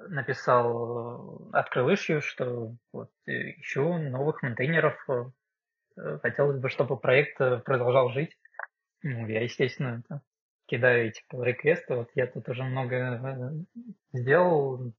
[0.09, 4.97] написал, открыл ищу, что вот ищу новых мейнтейнеров,
[6.21, 8.37] хотелось бы, чтобы проект продолжал жить.
[9.03, 10.01] Ну, я, естественно,
[10.65, 13.53] кидаю эти реквесты, вот я тут уже много
[14.13, 14.93] сделал,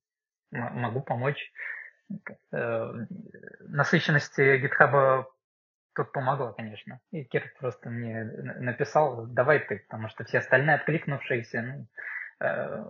[0.51, 1.51] могу помочь.
[3.61, 5.27] Насыщенности гитхаба
[5.95, 7.01] тут помогло, конечно.
[7.11, 8.25] И Кир просто мне
[8.59, 11.87] написал, давай ты, потому что все остальные откликнувшиеся, ну,
[12.41, 12.85] э,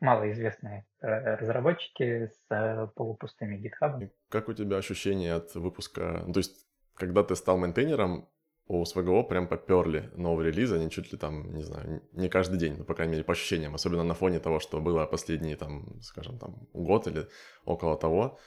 [0.00, 4.12] малоизвестные разработчики с э, полупустыми гитхабами.
[4.30, 6.24] Как у тебя ощущения от выпуска?
[6.32, 8.28] То есть, когда ты стал мейнтейнером,
[8.68, 12.76] у СВГО прям поперли новые релизы, они чуть ли там, не знаю, не каждый день,
[12.76, 16.38] но, по крайней мере, по ощущениям, особенно на фоне того, что было последние, там, скажем,
[16.38, 17.26] там, год или
[17.64, 18.38] около того.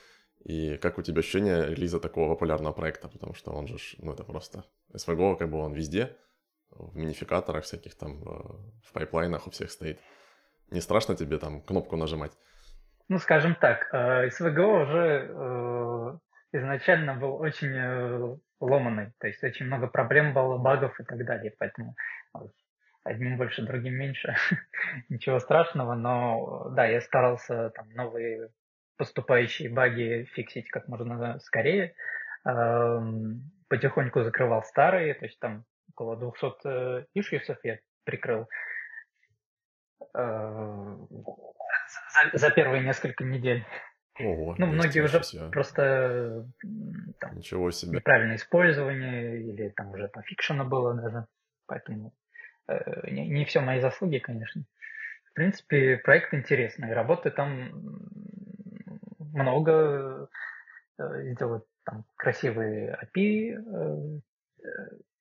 [0.43, 3.09] И как у тебя ощущение релиза такого популярного проекта?
[3.09, 4.63] Потому что он же, ну это просто
[4.93, 6.15] SVGO, как бы он везде,
[6.69, 9.99] в минификаторах всяких там, в пайплайнах у всех стоит.
[10.69, 12.32] Не страшно тебе там кнопку нажимать?
[13.09, 16.17] Ну, скажем так, SVGO уже э,
[16.53, 21.53] изначально был очень э, ломанный, то есть очень много проблем было, багов и так далее,
[21.57, 21.95] поэтому
[23.03, 24.36] одним больше, другим меньше,
[25.09, 28.49] ничего страшного, но да, я старался там новые
[28.97, 31.95] поступающие баги фиксить как можно скорее.
[33.68, 38.47] Потихоньку закрывал старые, то есть там около 200 ишьюсов я прикрыл
[40.14, 40.97] э,
[42.22, 43.66] за, за первые несколько недель.
[44.20, 45.49] Ого, ну, многие уже себя.
[45.49, 46.45] просто
[47.20, 47.97] там, Ничего себе.
[47.97, 51.26] неправильное использование, или там уже по фикшену было даже.
[51.66, 52.14] Поэтому
[52.68, 54.64] э, не, не все мои заслуги, конечно.
[55.32, 56.93] В принципе, проект интересный.
[56.93, 57.72] Работы там
[59.18, 60.30] много
[60.99, 64.20] э, сделать там красивые API, э,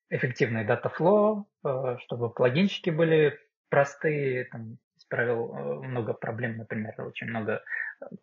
[0.09, 3.39] эффективный датафлоу, э, чтобы плагинчики были
[3.69, 4.77] простые, там,
[5.11, 7.61] исправил много проблем, например, очень много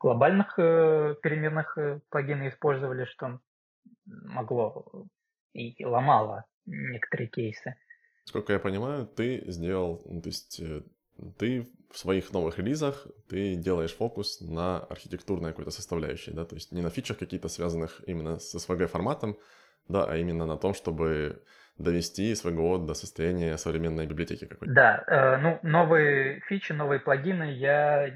[0.01, 1.77] глобальных переменных
[2.09, 3.41] плагины использовали, что
[4.07, 5.07] могло
[5.53, 7.75] и ломало некоторые кейсы.
[8.25, 10.63] Сколько я понимаю, ты сделал, ну, то есть
[11.39, 16.73] ты в своих новых релизах ты делаешь фокус на архитектурной какой-то составляющей, да, то есть
[16.73, 19.39] не на фичах каких-то связанных именно с SVG форматом,
[19.89, 21.43] да, а именно на том, чтобы
[21.79, 24.75] довести SVGO до состояния современной библиотеки какой-то.
[24.75, 28.13] Да, э, ну, новые фичи, новые плагины я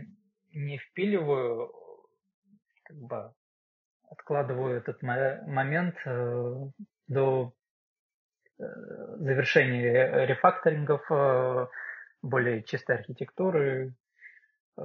[0.53, 1.73] не впиливаю,
[2.85, 3.33] как бы
[4.11, 6.57] откладываю этот момент э,
[7.09, 7.55] до
[8.59, 8.65] э,
[9.19, 11.67] завершения рефакторингов, э,
[12.23, 13.95] более чистой архитектуры.
[14.77, 14.83] Э,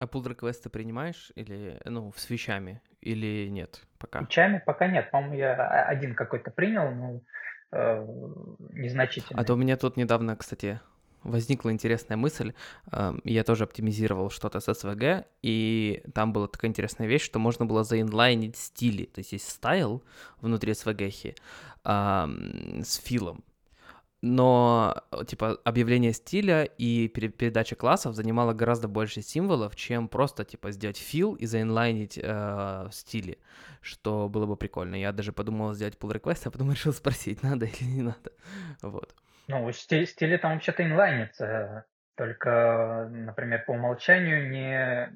[0.00, 4.20] а pull реквесты принимаешь или, ну, с вещами или нет пока?
[4.20, 5.10] Вещами пока нет.
[5.10, 5.54] По-моему, я
[5.86, 7.20] один какой-то принял, но
[7.74, 8.06] э,
[8.72, 9.40] незначительный.
[9.40, 10.80] А то у меня тут недавно, кстати,
[11.22, 12.52] возникла интересная мысль.
[12.92, 17.66] Эм, я тоже оптимизировал что-то с SVG, и там была такая интересная вещь, что можно
[17.66, 19.04] было заинлайнить стили.
[19.06, 20.02] То есть есть стайл
[20.40, 21.36] внутри SVG
[21.84, 23.44] с филом
[24.24, 30.96] но, типа, объявление стиля и передача классов занимала гораздо больше символов, чем просто, типа, сделать
[30.96, 33.38] фил и заинлайнить э, стили,
[33.82, 34.94] что было бы прикольно.
[34.94, 38.32] Я даже подумал сделать pull request, а потом решил спросить, надо или не надо.
[38.80, 39.14] Вот.
[39.46, 45.12] Ну, стиль, стили там вообще-то инлайнится, только, например, по умолчанию не...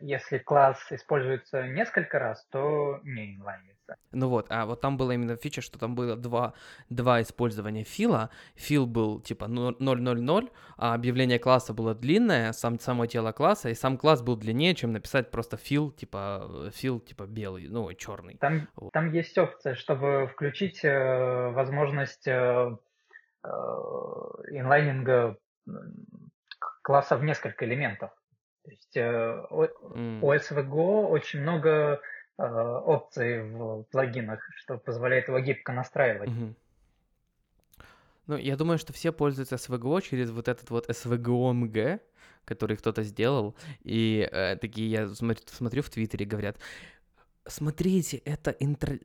[0.00, 4.08] Если класс используется несколько раз, то не инлайнится инвайнится.
[4.12, 6.54] Ну вот, а вот там была именно фича, что там было два,
[6.88, 8.30] два использования фила.
[8.54, 13.98] Фил был типа 0.0.0, а объявление класса было длинное, сам, само тело класса, и сам
[13.98, 18.36] класс был длиннее, чем написать просто фил, типа, фил, типа белый, ну, черный.
[18.38, 18.92] Там, вот.
[18.92, 22.76] там есть опция, чтобы включить э, возможность э,
[23.44, 25.36] э, инлайнинга
[26.82, 28.10] класса в несколько элементов.
[28.64, 30.20] То есть э, mm.
[30.20, 31.96] у SVGO очень много Э,
[32.40, 36.30] опции в плагинах, что позволяет его гибко настраивать.
[36.30, 36.54] Угу.
[38.26, 42.00] Ну, я думаю, что все пользуются SVGO через вот этот вот SVGO-MG,
[42.44, 46.56] который кто-то сделал, и э, такие, я смотрю, смотрю в Твиттере, говорят,
[47.46, 48.98] смотрите, это интро...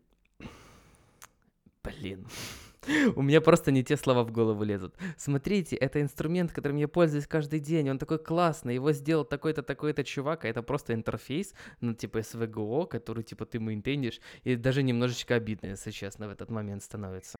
[1.83, 2.27] Блин.
[3.15, 4.95] У меня просто не те слова в голову лезут.
[5.17, 7.89] Смотрите, это инструмент, которым я пользуюсь каждый день.
[7.89, 8.75] Он такой классный.
[8.75, 10.45] Его сделал такой-то, такой-то чувак.
[10.45, 14.19] А это просто интерфейс, ну, типа SVGO, который, типа, ты мейнтейнишь.
[14.43, 17.36] И даже немножечко обидно, если честно, в этот момент становится.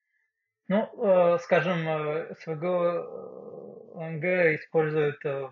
[0.68, 5.50] Ну, э, скажем, SVGO ONG использует э,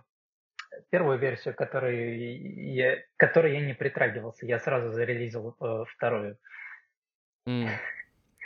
[0.90, 4.46] первую версию, которой я, которой я не притрагивался.
[4.46, 6.38] Я сразу зарелизил э, вторую.
[7.48, 7.70] Mm.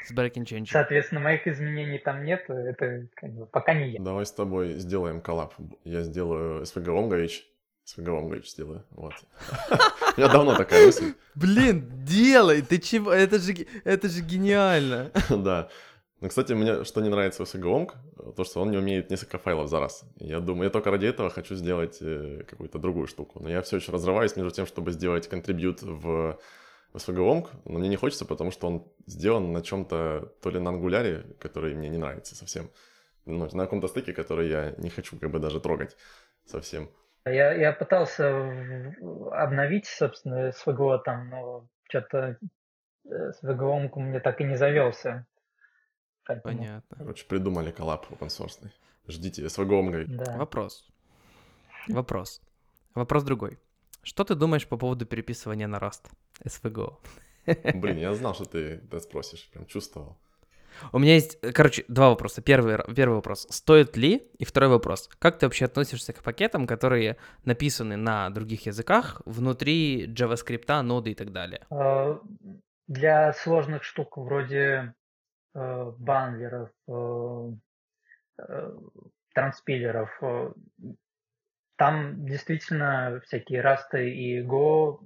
[0.07, 0.69] С breaking change.
[0.71, 4.01] Соответственно, моих изменений там нет, это как бы, пока не я.
[4.01, 5.53] Давай с тобой сделаем коллаб.
[5.83, 7.41] Я сделаю SVG Language,
[7.85, 9.13] SVG Language сделаю, вот.
[10.17, 11.13] У меня давно такая мысль.
[11.35, 13.11] Блин, делай, ты чего?
[13.11, 13.53] Это же,
[13.83, 15.11] это же гениально.
[15.29, 15.69] Да.
[16.19, 17.91] Ну, кстати, мне что не нравится в SVG
[18.35, 20.03] то, что он не умеет несколько файлов за раз.
[20.19, 23.39] Я думаю, я только ради этого хочу сделать э, какую-то другую штуку.
[23.39, 26.39] Но я все еще разрываюсь между тем, чтобы сделать контрибьют в
[26.93, 31.25] SVG но мне не хочется, потому что он сделан на чем-то, то ли на ангуляре,
[31.39, 32.69] который мне не нравится совсем,
[33.25, 35.95] ну, на каком-то стыке, который я не хочу как бы даже трогать
[36.45, 36.89] совсем.
[37.25, 38.27] Я, я пытался
[39.31, 42.37] обновить, собственно, SVG там, но что-то
[43.05, 45.25] SVG у меня так и не завелся.
[46.25, 46.57] Поэтому...
[46.57, 46.97] Понятно.
[46.97, 48.69] Короче, придумали коллап open source.
[49.07, 50.37] Ждите, SVG да.
[50.37, 50.89] Вопрос.
[51.87, 52.41] Вопрос.
[52.95, 53.59] Вопрос другой.
[54.07, 56.05] Что ты думаешь по поводу переписывания на Rust?
[56.45, 56.93] SVGO.
[57.73, 60.17] Блин, я знал, что ты это спросишь, прям чувствовал.
[60.93, 62.41] У меня есть, короче, два вопроса.
[62.41, 64.31] Первый, первый вопрос, стоит ли?
[64.39, 70.07] И второй вопрос, как ты вообще относишься к пакетам, которые написаны на других языках, внутри
[70.07, 71.65] JavaScript, ноды и так далее?
[71.69, 72.21] А,
[72.87, 74.93] для сложных штук вроде
[75.53, 77.51] э, бандлеров, э,
[78.37, 78.71] э,
[79.33, 80.09] транспилеров,
[81.77, 84.99] там действительно всякие расты и Go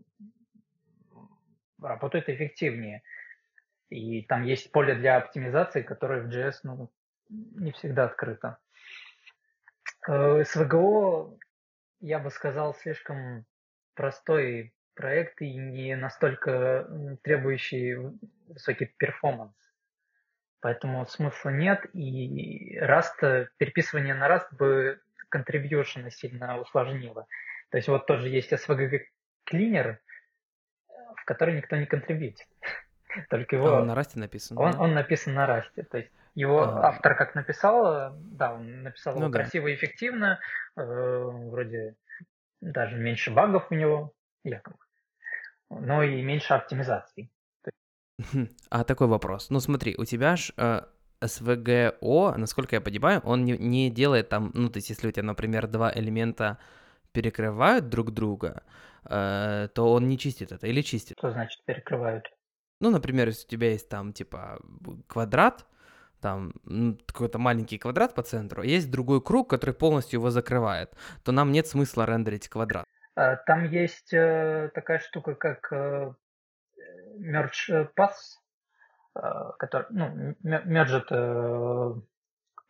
[1.82, 3.04] работают эффективнее.
[3.90, 6.90] И там есть поле для оптимизации, которое в JS ну,
[7.30, 8.58] не всегда открыто.
[10.08, 11.38] Э, с VGO,
[12.00, 13.46] я бы сказал, слишком
[13.94, 16.88] простой проект и не настолько
[17.24, 17.98] требующий
[18.48, 19.56] высокий перформанс.
[20.62, 25.02] Поэтому смысла нет, и Rust, переписывание на Rust бы
[25.34, 27.28] contribution сильно усложнило.
[27.70, 29.02] То есть вот тоже есть SVG
[29.52, 29.98] Cleaner,
[31.16, 32.48] в который никто не контрибьютит.
[33.30, 33.68] Только его...
[33.68, 34.58] А он на расте написан?
[34.58, 34.80] Он, да?
[34.80, 35.84] он написан на расте.
[35.84, 36.90] То есть его а...
[36.90, 39.40] автор как написал, да, он написал ну, его да.
[39.40, 40.40] красиво и эффективно,
[40.76, 41.96] э, вроде
[42.62, 44.14] даже меньше багов у него,
[44.44, 44.78] якобы,
[45.70, 47.32] но и меньше оптимизаций.
[48.70, 49.50] А такой вопрос.
[49.50, 50.82] Ну смотри, у тебя же э,
[51.22, 55.24] SVGO, насколько я понимаю, он не, не делает там, ну то есть если у тебя,
[55.24, 56.58] например, два элемента
[57.12, 58.64] перекрывают друг друга,
[59.06, 61.18] э, то он не чистит это или чистит?
[61.18, 62.26] Что значит перекрывают?
[62.80, 64.60] Ну, например, если у тебя есть там типа
[65.08, 65.66] квадрат,
[66.20, 70.94] там ну, какой-то маленький квадрат по центру, есть другой круг, который полностью его закрывает,
[71.24, 72.86] то нам нет смысла рендерить квадрат.
[73.16, 76.14] А, там есть э, такая штука, как э,
[77.20, 78.41] merge paths, э,
[79.14, 81.94] который ну, мержит э,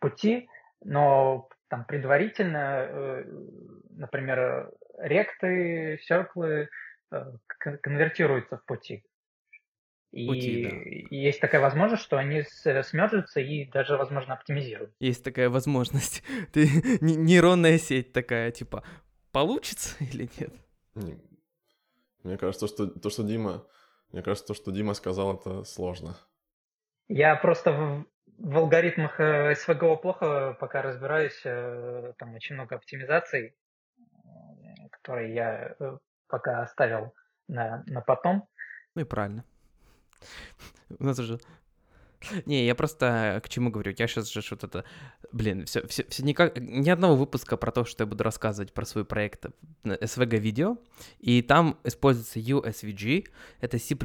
[0.00, 0.48] пути,
[0.84, 3.24] но там предварительно, э,
[3.90, 6.68] например, ректы, серклы
[7.10, 9.04] э, конвертируются в пути.
[10.10, 11.16] И пути, да.
[11.16, 14.92] есть такая возможность, что они смержатся и даже, возможно, оптимизируют.
[15.00, 16.22] Есть такая возможность.
[16.52, 16.66] Ты
[17.00, 18.84] нейронная сеть такая, типа,
[19.30, 20.52] получится или нет?
[22.22, 23.66] Мне кажется, что то, что Дима,
[24.12, 26.16] мне кажется, то, что Дима сказал, это сложно.
[27.08, 28.04] Я просто
[28.38, 31.40] в алгоритмах SVGO э, плохо пока разбираюсь.
[31.44, 33.54] Э, там очень много оптимизаций,
[34.90, 35.98] которые я э,
[36.28, 37.14] пока оставил
[37.48, 38.48] на, на потом.
[38.94, 39.44] Ну и правильно.
[40.98, 41.38] У нас уже...
[42.46, 43.94] Не, я просто к чему говорю?
[43.96, 44.84] Я сейчас же вот это...
[45.32, 46.58] Блин, все, все, все никак...
[46.58, 49.46] Ни одного выпуска про то, что я буду рассказывать про свой проект
[49.84, 50.78] SVG видео,
[51.18, 53.28] и там используется USVG,
[53.60, 53.96] это C++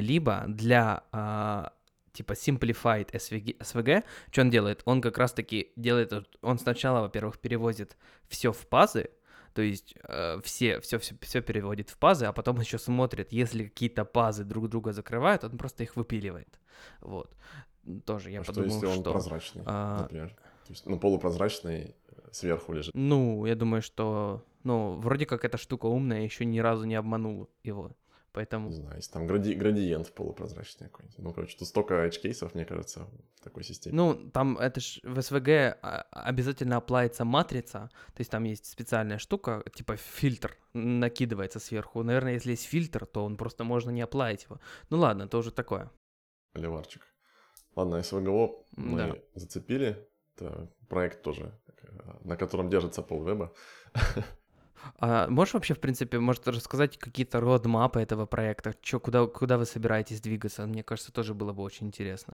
[0.00, 1.72] либо для а,
[2.18, 4.82] типа simplified SVG, SVG, что он делает?
[4.84, 6.12] Он как раз-таки делает,
[6.42, 7.96] он сначала, во-первых, переводит
[8.28, 9.10] все в пазы,
[9.54, 13.64] то есть э, все, все, все, все переводит в пазы, а потом еще смотрит, если
[13.64, 16.60] какие-то пазы друг друга закрывают, он просто их выпиливает.
[17.00, 17.34] Вот.
[18.04, 18.86] Тоже я а подумал, что...
[18.86, 20.02] если он прозрачный, а...
[20.02, 20.28] например?
[20.66, 21.94] То есть, ну, полупрозрачный
[22.32, 22.94] сверху лежит.
[22.94, 24.44] Ну, я думаю, что...
[24.64, 27.96] Ну, вроде как эта штука умная, еще ни разу не обманул его.
[28.32, 28.68] Поэтому...
[28.68, 29.54] Не знаю, если там гради...
[29.54, 31.18] градиент полупрозрачный какой-нибудь.
[31.18, 33.06] Ну, короче, тут столько edge мне кажется,
[33.36, 33.96] в такой системе.
[33.96, 39.18] Ну, там это ж в SVG а, обязательно оплается матрица, то есть там есть специальная
[39.18, 42.02] штука, типа фильтр накидывается сверху.
[42.02, 44.60] Наверное, если есть фильтр, то он просто можно не оплавить его.
[44.90, 45.90] Ну ладно, это уже такое.
[46.54, 47.06] Леварчик.
[47.76, 49.16] Ладно, СВГО мы Да.
[49.34, 50.08] зацепили.
[50.36, 53.52] Это проект тоже, э, на котором держится полвеба.
[54.98, 58.74] А можешь вообще, в принципе, может рассказать какие-то родмапы этого проекта?
[58.80, 60.66] Чё, куда, куда вы собираетесь двигаться?
[60.66, 62.32] Мне кажется, тоже было бы очень интересно.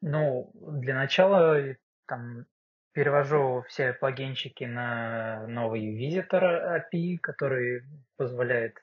[0.00, 1.76] Ну, для начала э,
[2.06, 2.46] там
[2.92, 7.82] перевожу все плагинчики на новый визитор API, который
[8.16, 8.76] позволяет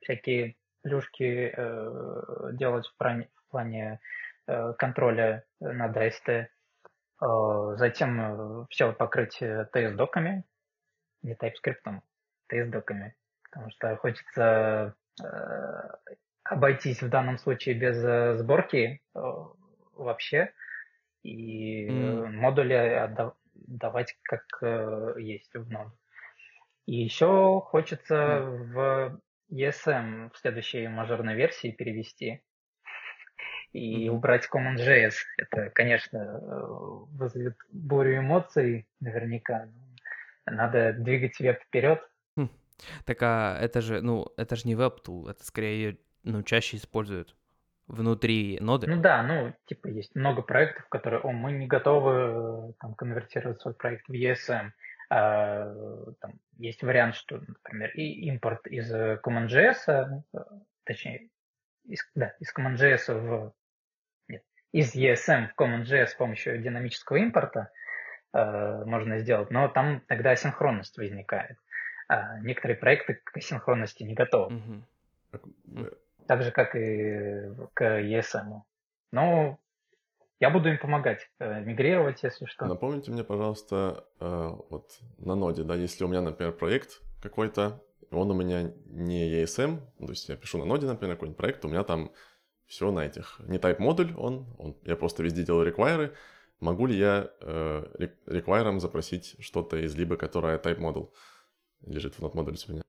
[0.00, 4.00] всякие плюшки э, делать в, пране- в плане
[4.46, 6.28] э, контроля над AST.
[6.28, 6.46] Э,
[7.76, 10.44] затем э, все покрыть TS-доками,
[11.22, 12.00] не TypeScript,
[12.52, 13.14] TS-доками,
[13.44, 15.26] потому что хочется э,
[16.44, 19.20] обойтись в данном случае без э, сборки э,
[19.94, 20.52] вообще
[21.22, 25.92] и э, модули отда- давать как э, есть в ноду.
[26.86, 32.42] И еще хочется в ESM в следующей мажорной версии перевести
[33.72, 34.16] и Мгм.
[34.16, 35.12] убрать CommonJS.
[35.36, 39.68] Это, конечно, вызовет бурю эмоций наверняка.
[40.50, 42.00] Надо двигать веб вперед.
[43.04, 47.34] Так а это же, ну, это же не веб-тул, это скорее, ну, чаще используют
[47.88, 48.86] внутри ноды.
[48.86, 53.60] Ну да, ну, типа, есть много проектов, которые, о, мы не готовы э, там, конвертировать
[53.60, 54.70] свой проект в ESM.
[55.10, 55.72] А,
[56.20, 60.38] там, есть вариант, что, например, и импорт из э, CommonJS, э,
[60.84, 61.30] точнее,
[61.84, 63.54] из, да, из CommonJS в...
[64.28, 64.42] Нет,
[64.72, 67.70] из ESM в CommonJS с помощью динамического импорта
[68.32, 71.56] э, можно сделать, но там тогда асинхронность возникает.
[72.08, 74.54] А некоторые проекты к асинхронности не готовы.
[74.54, 74.84] Мгм.
[76.26, 78.62] Так, же, как и к ESM.
[79.12, 79.58] Но
[80.40, 82.66] я буду им помогать э, мигрировать, если что.
[82.66, 88.30] Напомните мне, пожалуйста, э, вот на ноде, да, если у меня, например, проект какой-то, он
[88.30, 91.68] у меня не ESM, ну, то есть я пишу на ноде, например, какой-нибудь проект, у
[91.68, 92.12] меня там
[92.66, 96.14] все на этих, не type модуль он, он, я просто везде делаю require,
[96.60, 97.84] могу ли я э,
[98.26, 101.12] require запросить что-то из либо, которое type model
[101.86, 102.82] лежит в модуле у меня?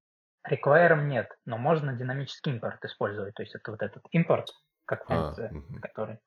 [0.50, 3.36] Require нет, но можно динамический импорт использовать.
[3.36, 4.50] То есть это вот этот импорт,
[4.86, 6.20] как А, функция, мгм, который...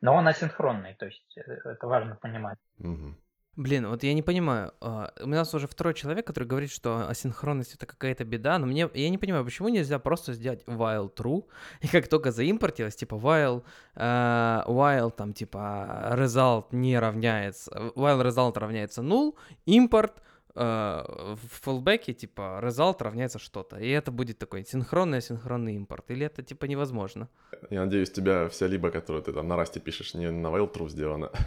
[0.00, 2.58] Но он асинхронный, то есть э, это важно понимать.
[2.78, 3.16] мгм.
[3.56, 7.74] Блин, вот я не понимаю, а, у нас уже второй человек, который говорит, что асинхронность
[7.74, 11.44] это какая-то беда, но мне, я не понимаю, почему нельзя просто сделать while true,
[11.80, 13.62] и как только заимпортилось, типа while,
[13.94, 19.36] э, while там типа result не равняется, while result равняется null,
[19.66, 20.20] импорт
[20.54, 26.42] в фallback типа result равняется что-то, и это будет такой синхронный асинхронный импорт, или это
[26.42, 27.28] типа невозможно?
[27.70, 30.72] Я надеюсь, у тебя вся либо, которую ты там на расте пишешь, не на while
[30.72, 31.30] true сделана.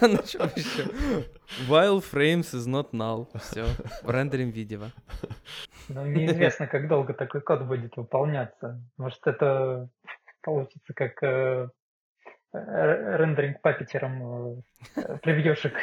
[0.00, 0.84] Ну что еще?
[1.68, 3.26] While frames is not null.
[3.38, 3.66] Все,
[4.04, 4.80] рендерим видео.
[5.88, 8.80] Но неизвестно, как долго такой код будет выполняться.
[8.96, 9.88] Может, это
[10.42, 11.68] получится как э,
[12.54, 14.62] р- рендеринг папетером
[14.96, 15.74] э, превьюшек.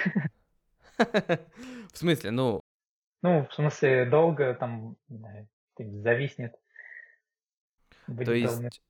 [1.93, 2.61] В смысле, ну,
[3.21, 4.95] Ну, в смысле, долго там
[5.73, 6.55] что-нибудь зависнет.
[8.07, 8.63] Будет то долго.
[8.63, 8.81] есть...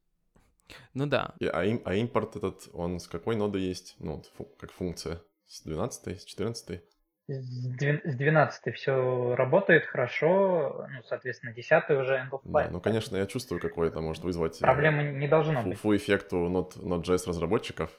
[0.93, 3.95] Ну да, И- а, им- а импорт этот, он с какой ноды есть?
[3.99, 5.21] Ну, вот фу- как функция?
[5.47, 6.83] С 12 с 14
[7.27, 12.69] С двен- с 12 все работает хорошо, ну, соответственно, 10 уже end of Да, life.
[12.71, 15.79] ну, конечно, я чувствую, какой это может вызвать э, Проблемы не должно фу, быть.
[15.79, 17.91] фу эффект у Node, Node.js разработчиков.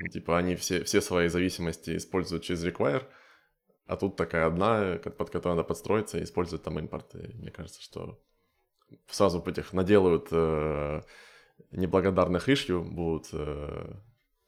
[0.00, 3.04] Ну, Типа они все, все свои зависимости используют через require,
[3.86, 7.14] а тут такая одна, под которую надо подстроиться и использовать там импорт.
[7.14, 8.20] И мне кажется, что
[9.08, 11.02] сразу этих наделают э,
[11.70, 13.92] неблагодарных ишью, будут э,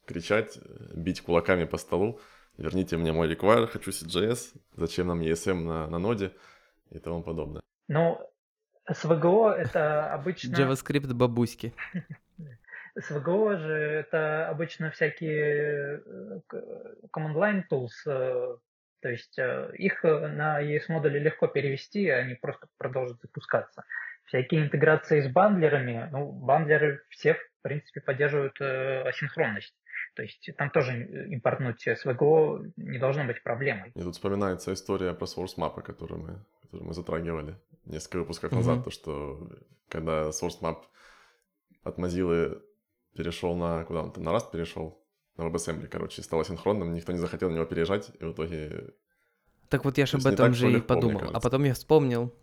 [0.05, 2.19] кричать, э, бить кулаками по столу.
[2.57, 6.33] Верните мне мой require, хочу CJS, зачем нам ESM на, на ноде
[6.89, 7.61] и тому подобное.
[7.87, 8.19] Ну,
[8.89, 10.55] SVGO это обычно...
[10.55, 11.73] JavaScript бабуськи.
[12.97, 16.63] SVGO же это обычно всякие э, к-
[17.15, 18.57] command line tools, э,
[19.01, 23.83] то есть э, их э, на ES модуле легко перевести, и они просто продолжат запускаться.
[24.25, 29.75] Всякие интеграции с бандлерами, ну, бандлеры все, в принципе, поддерживают э, асинхронность.
[30.15, 33.91] То есть там тоже импортнуть SVGO не должно быть проблемой.
[33.93, 38.77] Мне тут вспоминается история про source map, которую мы, которую мы затрагивали несколько выпусков назад,
[38.77, 38.83] Мгм.
[38.83, 39.49] то что
[39.89, 40.83] когда source map
[41.83, 42.61] от Mozilla
[43.15, 45.01] перешел на куда он там на Rust перешел,
[45.37, 48.93] на WebAssembly, короче, стал асинхронным, никто не захотел на него переезжать, и в итоге
[49.69, 51.31] Так вот я же об этом так же и подумал.
[51.33, 52.33] А потом я вспомнил,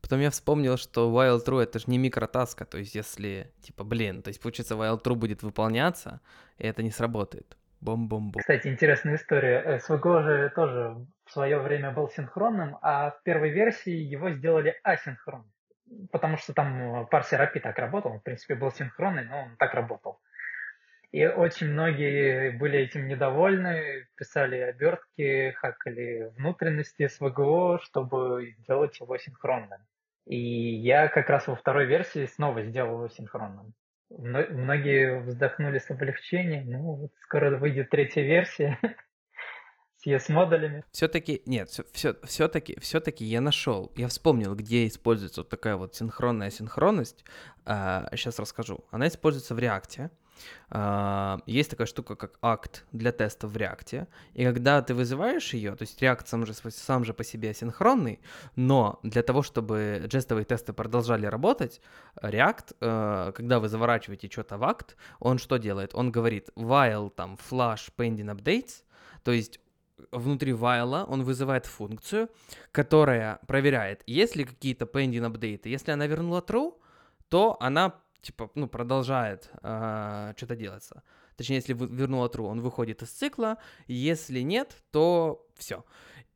[0.00, 4.22] потом я вспомнил, что while true это же не микротаска, то есть если, типа, блин,
[4.22, 6.20] то есть получится while true будет выполняться,
[6.58, 7.56] и это не сработает.
[7.82, 8.40] Бом-бом-бом.
[8.40, 9.80] Кстати, интересная история.
[9.84, 15.50] SVGO же тоже в свое время был синхронным, а в первой версии его сделали асинхронным.
[16.12, 19.74] Потому что там парсер API так работал, он, в принципе, был синхронный, но он так
[19.74, 20.20] работал.
[21.12, 29.80] И очень многие были этим недовольны, писали обертки, хакали внутренности СВГО, чтобы сделать его синхронным.
[30.26, 33.74] И я как раз во второй версии снова сделал его синхронным.
[34.08, 36.70] Многие вздохнули с облегчением.
[36.70, 38.78] Ну, вот скоро выйдет третья версия
[39.96, 40.82] с ES-модулями.
[40.92, 45.94] Все-таки, нет, все, все, все-таки, все-таки я нашел, я вспомнил, где используется вот такая вот
[45.94, 47.24] синхронная синхронность.
[47.66, 48.86] А, сейчас расскажу.
[48.90, 50.10] Она используется в реакте.
[50.70, 55.76] Uh, есть такая штука, как акт для теста в реакте, и когда ты вызываешь ее,
[55.76, 58.20] то есть React сам же, сам же по себе асинхронный,
[58.56, 61.80] но для того, чтобы жестовые тесты продолжали работать,
[62.22, 65.94] React, uh, когда вы заворачиваете что-то в акт, он что делает?
[65.94, 68.84] Он говорит while там flash pending updates,
[69.24, 69.60] то есть
[70.10, 72.28] внутри while он вызывает функцию,
[72.72, 75.68] которая проверяет, есть ли какие-то pending апдейты.
[75.68, 76.74] Если она вернула true,
[77.28, 81.02] то она типа, ну, продолжает э, что-то делаться.
[81.36, 83.58] Точнее, если вернула true, он выходит из цикла.
[83.88, 85.84] Если нет, то все.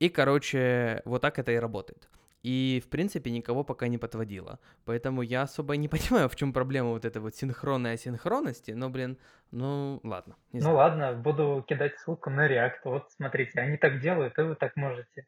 [0.01, 2.09] И, короче, вот так это и работает.
[2.43, 4.59] И, в принципе, никого пока не подводило.
[4.85, 8.73] Поэтому я особо не понимаю, в чем проблема вот этой вот синхронной асинхронности.
[8.73, 9.19] Но, блин,
[9.53, 10.37] ну ладно.
[10.53, 12.81] ну ладно, буду кидать ссылку на React.
[12.85, 15.27] Вот смотрите, они так делают, и вы так можете.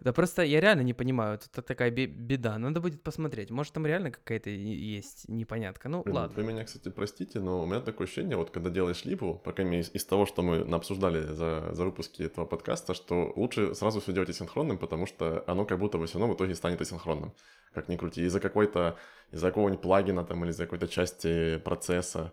[0.00, 2.58] Да просто я реально не понимаю, это такая беда.
[2.58, 3.50] Надо будет посмотреть.
[3.50, 5.88] Может, там реально какая-то есть непонятка.
[5.88, 6.36] Ну, Блин, ладно.
[6.36, 9.90] Вы меня, кстати, простите, но у меня такое ощущение, вот когда делаешь липу, пока из,
[9.94, 14.30] из того, что мы обсуждали за, за выпуски этого подкаста, что лучше сразу все делать
[14.30, 17.32] асинхронным, потому что оно как будто бы все равно в итоге станет асинхронным.
[17.74, 18.22] Как ни крути.
[18.22, 18.98] Из-за какой-то,
[19.30, 22.32] из-за какого-нибудь плагина там или из-за какой-то части процесса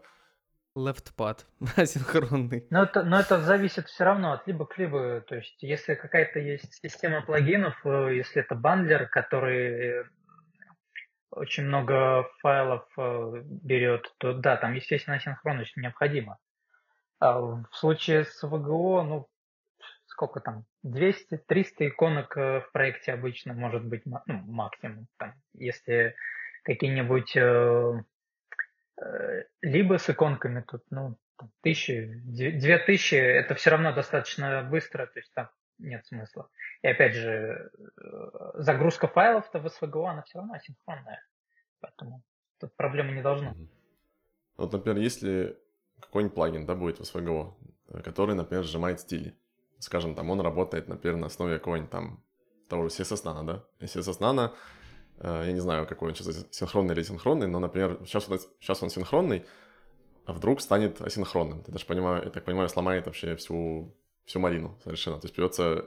[0.78, 1.39] LeftPad
[1.75, 2.67] асинхронный.
[2.69, 5.21] Но это, но это зависит все равно от либо к либо.
[5.21, 10.05] То есть, если какая-то есть система плагинов, э, если это бандлер, который
[11.32, 16.38] очень много файлов э, берет, то да, там, естественно, асинхронность необходима.
[17.19, 19.28] А в случае с VGO, ну,
[20.05, 21.39] сколько там, 200-300
[21.80, 25.07] иконок э, в проекте обычно может быть ну, максимум.
[25.17, 26.15] Там, если
[26.63, 28.01] какие-нибудь Э,
[29.61, 31.17] либо с иконками тут, ну,
[31.61, 36.49] тысячи, две тысячи, это все равно достаточно быстро, то есть там нет смысла.
[36.81, 37.71] И опять же,
[38.01, 41.23] э, загрузка файлов-то в SVGO, она все равно асинхронная,
[41.79, 42.23] поэтому
[42.59, 43.55] тут проблемы не должно.
[44.57, 45.57] Вот, например, если
[45.99, 47.53] какой-нибудь плагин, да, будет в SVGO,
[47.89, 49.37] э, который, например, сжимает стили,
[49.79, 52.23] скажем, там он работает, например, на основе какого-нибудь там
[52.69, 54.55] того же CSS Nano, да, CSS Nano Э,
[55.22, 58.89] я не знаю, какой он сейчас, синхронный или синхронный, но, например, сейчас он, сейчас он
[58.89, 59.45] синхронный,
[60.26, 61.63] а вдруг станет асинхронным.
[61.63, 63.95] Ты даже понимаю, я так понимаю, сломает вообще всю,
[64.26, 65.20] всю Марину совершенно.
[65.20, 65.86] То есть придется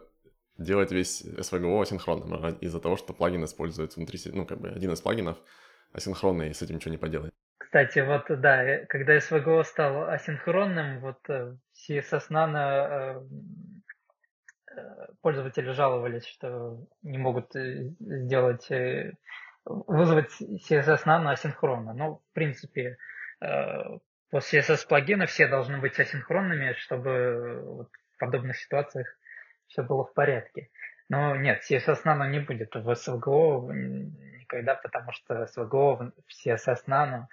[0.56, 5.00] делать весь SVGO асинхронным из-за того, что плагин используется внутри, ну, как бы один из
[5.00, 5.38] плагинов
[5.92, 7.32] асинхронный, и с этим ничего не поделать.
[7.58, 13.22] Кстати, вот да, э, когда SVGO стал асинхронным, вот CSS э, Nano
[15.22, 19.12] пользователи жаловались, что не могут э, сделать, э,
[19.64, 21.92] вызвать CSS Nano асинхронно.
[21.94, 22.96] Но, в принципе,
[23.40, 23.46] э,
[24.30, 29.06] по CSS плагина все должны быть асинхронными, чтобы в подобных ситуациях
[29.66, 30.70] все было в порядке.
[31.08, 37.26] Но нет, CSS Nano не будет в SVGO никогда, потому что SVGO в CSS Nano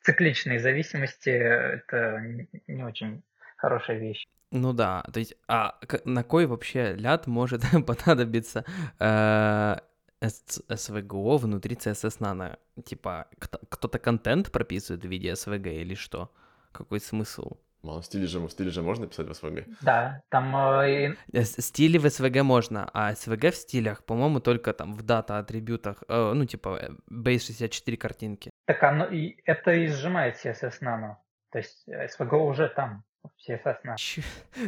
[0.00, 2.20] цикличные зависимости это
[2.66, 3.22] не очень
[3.56, 4.26] хорошая вещь.
[4.50, 8.64] Ну да, то есть, а на кой вообще ляд может понадобиться
[8.98, 9.76] э,
[10.20, 12.58] SVGO внутри CSS Nano?
[12.84, 13.26] Типа,
[13.68, 16.30] кто-то контент прописывает в виде SVG или что?
[16.72, 17.58] Какой смысл?
[17.82, 19.66] Мало, стили же, стили же можно писать в SVG?
[19.82, 20.56] Да, там...
[20.56, 26.02] Э, э стили в SVG можно, а SVG в стилях, по-моему, только там в дата-атрибутах,
[26.08, 28.50] э, ну, типа, э, base 64 картинки.
[28.66, 31.16] Так оно, и, это и сжимает CSS Nano.
[31.50, 33.04] То есть SVG уже там.
[33.48, 33.96] CSS Nano.
[33.96, 34.22] Ч...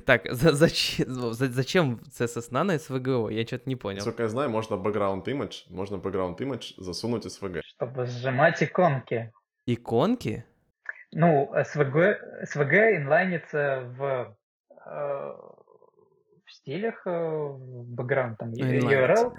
[0.07, 3.33] Так, за, зачем, за, зачем CSS Nano SVGO?
[3.33, 3.97] Я что-то не понял.
[3.97, 7.61] Насколько я знаю, можно background image, можно background image засунуть SVG.
[7.65, 9.33] Чтобы сжимать иконки.
[9.67, 10.45] Иконки?
[11.13, 14.37] Ну, SVG, SVG инлайнится в,
[14.71, 15.37] э,
[16.45, 19.35] в стилях, э, в бэкграунд, там, ну, URL.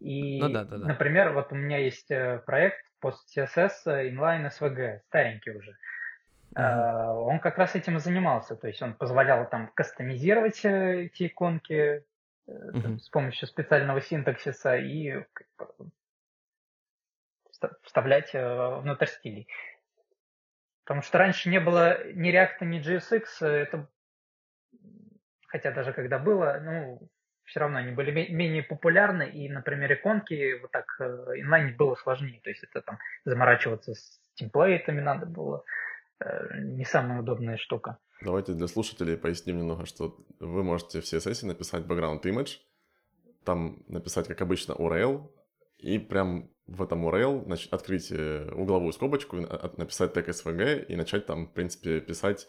[0.00, 0.86] И, ну, да, да, да.
[0.86, 5.70] например, вот у меня есть э, проект пост CSS inline SVG, старенький уже.
[5.70, 5.95] Uh-huh.
[6.56, 12.02] Он как раз этим и занимался, то есть он позволял там кастомизировать э, эти иконки
[12.48, 12.98] uh-huh.
[12.98, 15.22] с помощью специального синтаксиса и
[17.82, 19.48] вставлять э, внутрь стилей.
[20.84, 23.88] Потому что раньше не было ни React, ни JSX, это,
[25.48, 27.10] хотя даже когда было, ну,
[27.44, 32.48] все равно они были менее популярны, и, например, иконки вот так инлайн было сложнее, то
[32.48, 35.86] есть это там заморачиваться с темплейтами надо было, э,
[36.20, 37.98] не самая удобная штука.
[38.22, 42.58] Давайте для слушателей поясним немного, что вы можете в CSS написать background image,
[43.44, 45.30] там написать, как обычно, URL,
[45.78, 51.26] и прям в этом URL значит, открыть э, угловую скобочку, написать тег SVG и начать
[51.26, 52.48] там, в принципе, писать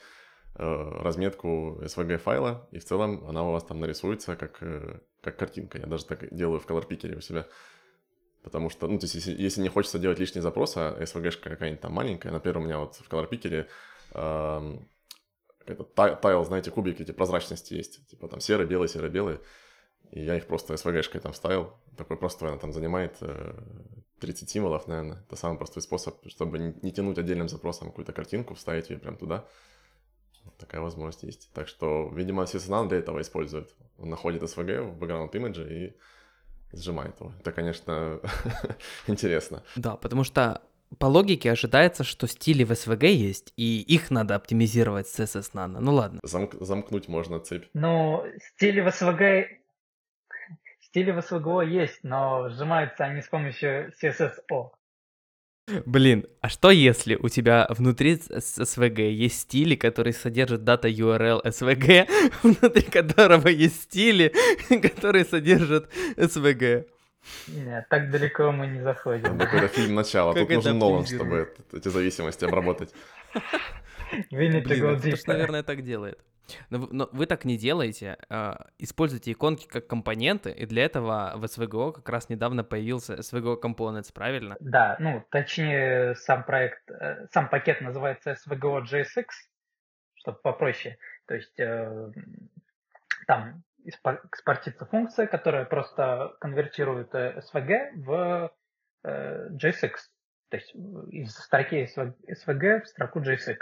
[0.55, 5.37] э, разметку SVG файла, и в целом она у вас там нарисуется как, э, как
[5.37, 5.77] картинка.
[5.77, 7.45] Я даже так делаю в color picker у себя.
[8.47, 11.81] Потому что, ну, то есть, если, если не хочется делать лишний запрос, а SVG-шка какая-нибудь
[11.81, 13.67] там маленькая, например, у меня вот в picker
[14.13, 14.77] э,
[15.65, 19.39] этот тайл, знаете, кубики эти прозрачности есть, типа там серый, белый, серый, белый,
[20.11, 23.21] и я их просто SVG-шкой там вставил, такой просто она там занимает
[24.21, 25.25] 30 символов, наверное.
[25.27, 29.45] Это самый простой способ, чтобы не тянуть отдельным запросом какую-то картинку, вставить ее прямо туда.
[30.45, 31.49] Вот такая возможность есть.
[31.53, 33.75] Так что, видимо, CSNAN для этого использует.
[33.97, 35.97] Он находит SVG в background image и
[36.73, 37.33] сжимает его.
[37.39, 38.19] Это, конечно,
[39.07, 39.63] интересно.
[39.75, 40.61] Да, потому что
[40.99, 45.79] по логике ожидается, что стили в SVG есть, и их надо оптимизировать с CSS Nano.
[45.79, 46.19] Ну ладно.
[46.23, 47.65] Замк- замкнуть можно цепь.
[47.73, 48.23] Ну,
[48.55, 49.45] стили в SVG
[50.79, 54.71] Стили в SVGO есть, но сжимаются они с помощью CSSO.
[55.85, 62.07] Блин, а что если у тебя внутри SVG есть стили, которые содержат дата URL SVG,
[62.41, 64.33] внутри которого есть стили,
[64.81, 66.87] которые содержат SVG?
[67.47, 69.37] Нет, так далеко мы не заходим.
[69.41, 70.33] Это фильм начала.
[70.33, 72.93] Тут нужен Нолан, чтобы эти зависимости обработать.
[74.31, 74.69] Блин, это,
[75.27, 76.17] наверное, так делает.
[76.69, 78.17] Но, но вы так не делаете.
[78.29, 83.59] А, используйте иконки как компоненты, и для этого в SVGO как раз недавно появился SVGO
[83.61, 84.57] Components, правильно?
[84.59, 89.25] Да, ну, точнее, сам проект, э, сам пакет называется SVGO JSX,
[90.15, 90.97] чтобы попроще.
[91.27, 92.11] То есть э,
[93.27, 98.51] там экспортится функция, которая просто конвертирует SVG э, в
[99.03, 99.93] JSX.
[100.49, 100.73] То есть
[101.11, 103.57] из строки SVG в строку JSX.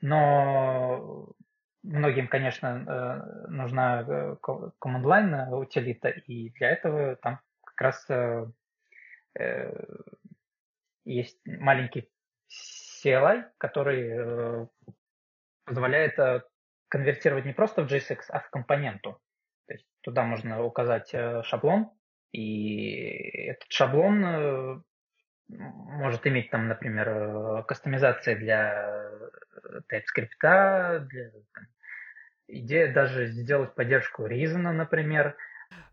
[0.00, 1.34] Но
[1.82, 8.46] многим, конечно, э, нужна э, command-line утилита, и для этого там как раз э,
[11.04, 12.08] есть маленький
[13.04, 14.68] CLI, который
[15.64, 16.44] позволяет
[16.88, 19.20] конвертировать не просто в JSX, а в компоненту.
[19.66, 21.90] То есть туда можно указать шаблон,
[22.32, 24.84] и этот шаблон
[25.58, 29.10] может иметь там, например, э, кастомизация для
[29.62, 31.66] э, TypeScript, для там,
[32.48, 35.36] идея даже сделать поддержку Reason, например.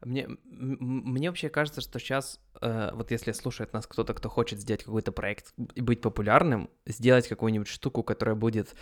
[0.02, 4.84] Мне, мне вообще кажется, что сейчас, э, вот если слушает нас кто-то, кто хочет сделать
[4.84, 8.76] какой-то проект и быть популярным, сделать какую-нибудь штуку, которая будет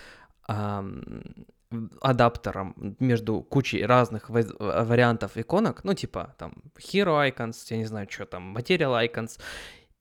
[2.01, 8.25] адаптером между кучей разных вариантов иконок, ну типа там Hero Icons, я не знаю, что
[8.27, 9.39] там, Material Icons,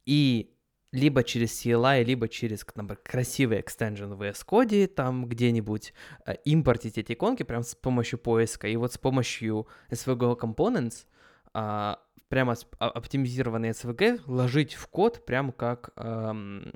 [0.04, 0.53] и
[0.94, 5.92] либо через CLI, либо через, например, красивый экстенжен в VS Code, там где-нибудь
[6.24, 11.06] э, импортить эти иконки прямо с помощью поиска, и вот с помощью SVG Components
[11.52, 16.72] а, прямо а, оптимизированный SVG ложить в код прямо как, эм,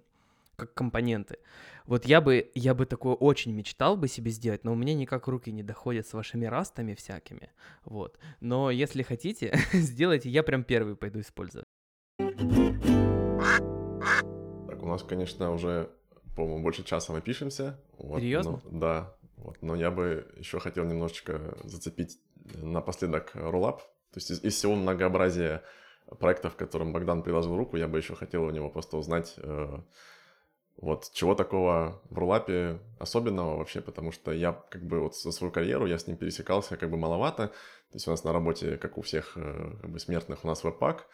[0.56, 1.38] как компоненты.
[1.86, 5.28] Вот я бы, я бы такое очень мечтал бы себе сделать, но у меня никак
[5.28, 7.50] руки не доходят с вашими растами всякими,
[7.84, 8.18] вот.
[8.40, 11.67] Но если хотите, сделайте, я прям первый пойду использовать
[14.98, 15.90] нас, конечно, уже,
[16.36, 17.80] по-моему, больше часа мы пишемся.
[17.98, 18.60] Вот, Серьезно?
[18.64, 19.14] Но, да.
[19.36, 22.18] Вот, но я бы еще хотел немножечко зацепить
[22.54, 23.82] напоследок роллап.
[24.12, 25.62] То есть из, из всего многообразия
[26.18, 29.78] проектов, которым Богдан приложил руку, я бы еще хотел у него просто узнать, э,
[30.76, 35.52] вот чего такого в рулапе особенного вообще, потому что я как бы вот за свою
[35.52, 37.48] карьеру, я с ним пересекался как бы маловато.
[37.48, 40.64] То есть у нас на работе, как у всех э, как бы смертных, у нас
[40.64, 41.06] веб-пак,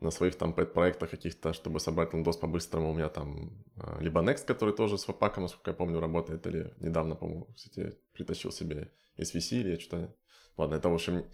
[0.00, 2.90] на своих там пэт-проектах каких-то, чтобы собрать лендос по-быстрому.
[2.90, 6.72] У меня там а, либо Next, который тоже с веб насколько я помню, работает, или
[6.78, 10.14] недавно, по-моему, кстати, притащил себе SVC или я что-то...
[10.56, 11.24] Ладно, это, в общем,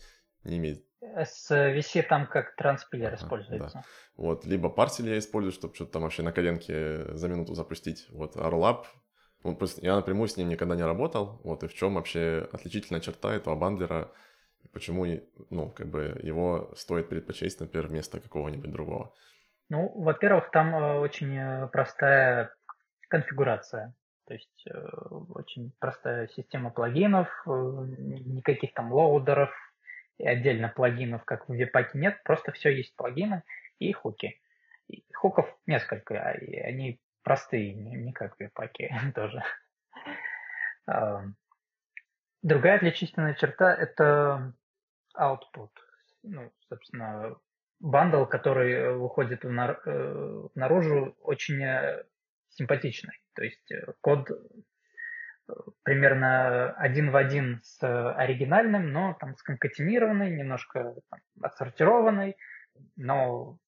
[0.44, 0.84] не имеет...
[1.02, 3.74] SVC там как транспилер ага, используется.
[3.74, 3.84] Да.
[4.16, 8.06] Вот, либо парсель я использую, чтобы что-то там вообще на коленке за минуту запустить.
[8.10, 8.84] Вот, а Rollup,
[9.82, 11.40] я напрямую с ним никогда не работал.
[11.44, 14.10] Вот, и в чем вообще отличительная черта этого бандлера–
[14.74, 15.06] почему,
[15.50, 19.14] ну, как бы его стоит предпочесть, например, вместо какого-нибудь другого?
[19.70, 22.54] Ну, во-первых, там э, очень э, простая
[23.08, 23.94] конфигурация.
[24.26, 24.78] То есть э,
[25.30, 29.50] очень простая система плагинов, никаких там лоудеров
[30.18, 33.42] и отдельно плагинов, как в webpack'е нет, просто все есть плагины
[33.78, 34.40] и хуки.
[34.88, 39.42] И хуков несколько, а они простые, не как в webpack'е тоже.
[42.42, 44.52] Другая отличительная черта– это
[45.16, 45.70] output.
[46.22, 47.36] Ну, собственно,
[47.80, 52.04] бандл, который выходит в нар- э, наружу, очень э,
[52.50, 53.20] симпатичный.
[53.34, 54.30] То есть код
[55.82, 62.36] примерно один в один с оригинальным, но там сконкатинированный, немножко там, отсортированный,
[62.96, 63.58] но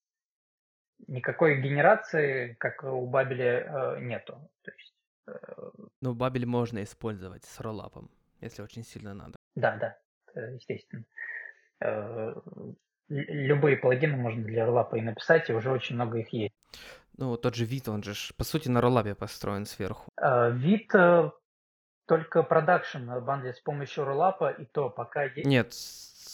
[1.07, 4.51] никакой генерации, как у Бабеля, нету.
[4.63, 4.95] То есть,
[6.01, 9.37] ну, Бабель можно использовать с роллапом, если очень сильно надо.
[9.55, 11.05] Да, да, естественно.
[13.09, 16.55] Любые плагины можно для роллапа и написать, и уже очень много их есть.
[17.17, 20.11] Ну, тот же Vite, он же, по сути, на роллапе построен сверху.
[20.53, 21.31] Vite э,
[22.07, 25.47] только продакшн бандлит с помощью роллапа, и то пока есть...
[25.47, 25.73] Нет,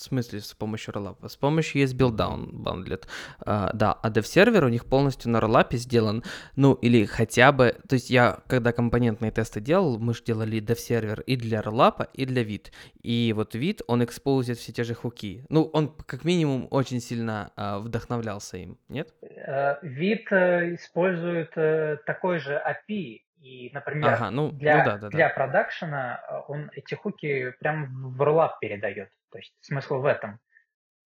[0.03, 1.29] смысле с помощью роллапа?
[1.29, 3.07] С помощью esbuild он бандлит.
[3.41, 6.23] А, да, а dev-сервер у них полностью на роллапе сделан,
[6.57, 7.77] ну, или хотя бы...
[7.89, 12.27] То есть я, когда компонентные тесты делал, мы же делали dev-сервер и для роллапа, и
[12.27, 12.73] для Vite.
[13.03, 15.45] И вот Vite, он экспозит все те же хуки.
[15.49, 19.13] Ну, он как минимум очень сильно а, вдохновлялся им, нет?
[19.23, 24.99] Э, вид э, использует э, такой же API, и, например, ага, ну, для, ну да,
[24.99, 29.11] да, для продакшена он эти хуки прям в роллап передает.
[29.33, 30.39] То есть смысл в этом,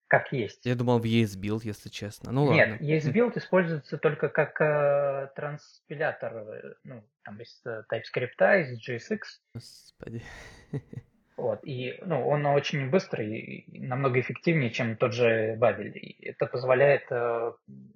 [0.07, 0.65] как есть.
[0.65, 2.31] Я думал в ESBuild, если честно.
[2.31, 2.81] Ну Нет.
[2.81, 9.19] ESBuild используется только как э, транспилятор, э, ну, там из э, TypeScript, из JSX.
[9.53, 10.23] Господи.
[11.37, 15.91] Вот, и ну, он очень быстрый и намного эффективнее, чем тот же Babel.
[15.91, 17.51] И это позволяет э,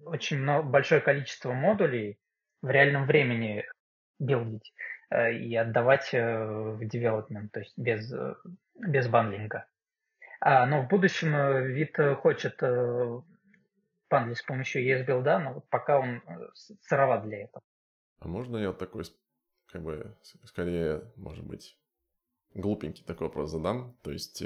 [0.05, 2.19] очень много, большое количество модулей
[2.61, 3.65] в реальном времени
[4.19, 4.71] билдить
[5.09, 8.35] э, и отдавать э, в development, то есть без, э,
[8.75, 9.65] без бандлинга.
[10.43, 13.21] А, но в будущем э, вид э, хочет э,
[14.09, 16.23] бандлить с помощью ESBuild, но вот пока он
[16.81, 17.61] сыроват для этого.
[18.19, 19.03] А можно я такой,
[19.71, 21.77] как бы, скорее, может быть,
[22.55, 23.95] глупенький такой вопрос задам?
[24.01, 24.43] То есть,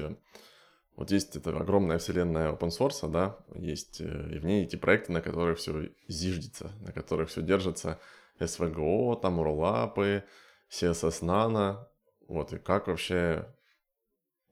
[0.97, 4.05] вот есть эта огромная вселенная open source, да, есть и
[4.37, 7.99] в ней эти проекты, на которых все зиждется, на которых все держится,
[8.39, 10.25] SVGO, там роллапы,
[10.69, 11.87] CSS Nano,
[12.27, 13.47] вот, и как вообще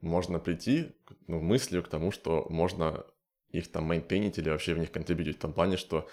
[0.04, 0.95] можно прийти
[1.28, 3.06] ну, мыслью к тому, что можно
[3.49, 6.08] их там мейнтейнить или вообще в них контрибьютить в том плане, что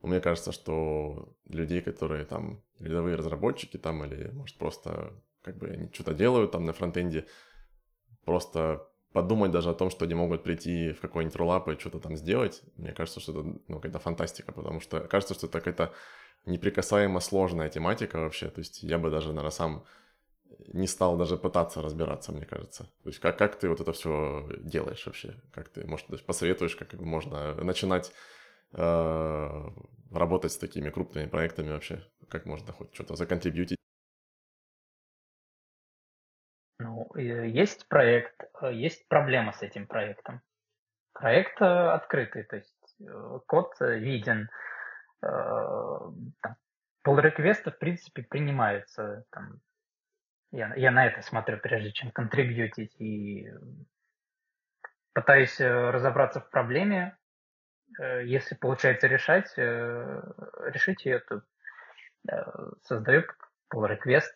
[0.00, 5.12] мне кажется, что людей, которые там рядовые разработчики там или, может, просто
[5.42, 7.26] как бы они что-то делают там на фронтенде,
[8.24, 12.16] просто подумать даже о том, что они могут прийти в какой-нибудь роллап и что-то там
[12.16, 15.92] сделать, мне кажется, что это ну, какая-то фантастика, потому что кажется, что это какая-то
[16.46, 19.84] неприкасаемо сложная тематика вообще, то есть я бы даже, наверное, сам
[20.72, 22.84] не стал даже пытаться разбираться, мне кажется.
[23.02, 25.34] То есть как, как ты вот это все делаешь вообще?
[25.52, 28.12] Как ты, может, посоветуешь, как можно начинать
[28.72, 29.68] э,
[30.12, 32.02] работать с такими крупными проектами вообще?
[32.28, 33.78] Как можно хоть что-то законтрибьютить?
[36.78, 40.40] Ну, есть проект, э, есть проблема с этим проектом.
[41.12, 44.48] Проект э, открытый, то есть э, код виден.
[47.06, 49.24] Pull реквесты в принципе, принимаются.
[49.30, 49.60] Там,
[50.54, 53.50] я, я на это смотрю, прежде чем контрибьютить, и
[55.12, 57.16] пытаюсь э, разобраться в проблеме.
[57.98, 60.22] Э, если получается решать, э,
[60.66, 61.42] решить ее, то
[62.84, 63.24] создаю
[63.72, 64.32] pull request.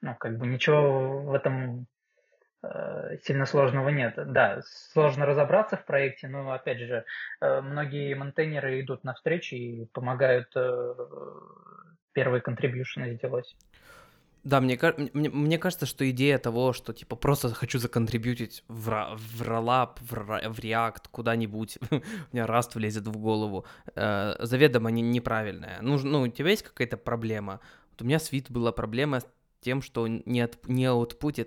[0.00, 1.86] Ну, как бы ничего в этом
[3.22, 4.14] сильно сложного нет.
[4.32, 7.04] Да, сложно разобраться в проекте, но, опять же,
[7.40, 10.50] многие монтейнеры идут навстречу и помогают
[12.12, 13.54] первые контрибьюшены сделать.
[14.42, 14.78] Да, мне,
[15.12, 20.12] мне, мне кажется, что идея того, что типа просто хочу законтрибьютить в, в Rollup, в,
[20.12, 21.94] в React, куда-нибудь, у
[22.32, 25.78] меня Rust влезет в голову, э, заведомо не, неправильная.
[25.82, 27.60] Ну, ну, у тебя есть какая-то проблема?
[27.90, 29.26] Вот у меня с вид была проблема с
[29.60, 30.88] тем, что не, от, не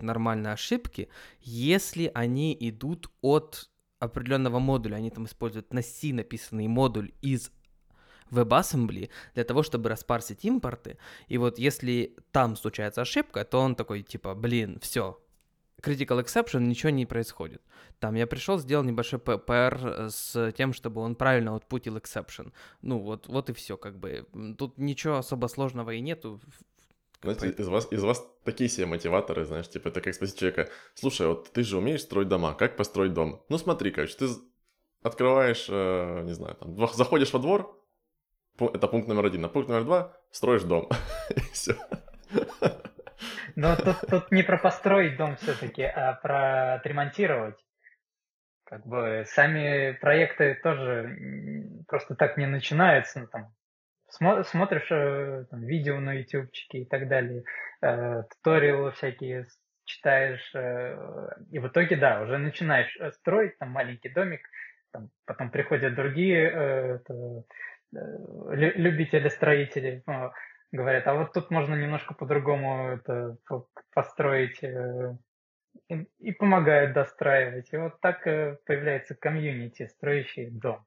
[0.01, 1.09] нормально ошибки,
[1.41, 3.69] если они идут от
[4.03, 4.95] определенного модуля.
[4.95, 7.51] Они там используют на C написанный модуль из
[8.31, 10.97] WebAssembly для того, чтобы распарсить импорты.
[11.27, 15.19] И вот если там случается ошибка, то он такой типа, блин, все,
[15.83, 17.61] critical exception, ничего не происходит.
[17.99, 22.51] Там я пришел, сделал небольшой PR с тем, чтобы он правильно отпутил exception.
[22.81, 24.25] Ну вот, вот и все, как бы.
[24.57, 26.39] Тут ничего особо сложного и нету.
[27.21, 31.25] Знаете, из вас, из вас такие себе мотиваторы, знаешь, типа, это как спросить человека, слушай,
[31.25, 33.41] вот ты же умеешь строить дома, как построить дом?
[33.47, 34.27] Ну смотри, короче, ты
[35.03, 37.81] открываешь, э, не знаю, там, заходишь во двор,
[38.59, 39.45] это пункт номер один.
[39.45, 40.89] А пункт номер два– строишь дом.
[41.51, 41.75] все.
[43.55, 47.57] Но тут, тут не про построить дом все-таки, а про отремонтировать.
[48.65, 51.15] Как бы сами проекты тоже
[51.87, 53.19] просто так не начинаются.
[53.19, 53.53] Ну, там,
[54.43, 57.43] смотришь э, там, видео на ютубчике и так далее,
[57.81, 59.47] э, туториалы всякие
[59.85, 64.41] читаешь, э, и в итоге, да, уже начинаешь э, строить там маленький домик,
[64.91, 67.43] там, потом приходят другие э, это,
[67.93, 70.03] любители строителей,
[70.71, 73.37] говорят, а вот тут можно немножко по-другому это
[73.93, 75.15] построить э,
[75.89, 77.71] и, и помогают достраивать.
[77.71, 80.83] И вот так э, появляется комьюнити, строящий дом.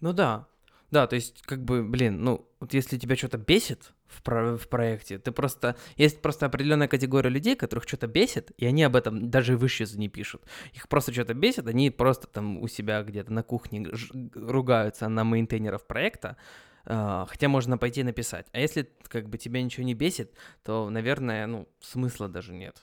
[0.00, 0.46] Ну да,
[0.92, 4.68] да, то есть, как бы, блин, ну, вот если тебя что-то бесит в, про- в
[4.68, 5.74] проекте, ты просто...
[5.96, 9.98] Есть просто определенная категория людей, которых что-то бесит, и они об этом даже в исчезу
[9.98, 10.44] не пишут.
[10.74, 13.90] Их просто что-то бесит, они просто там у себя где-то на кухне
[14.34, 16.36] ругаются на мейнтейнеров проекта,
[16.84, 18.48] Uh, хотя можно пойти написать.
[18.50, 22.76] А если как бы тебя ничего не бесит, то, наверное, ну, смысла даже нет.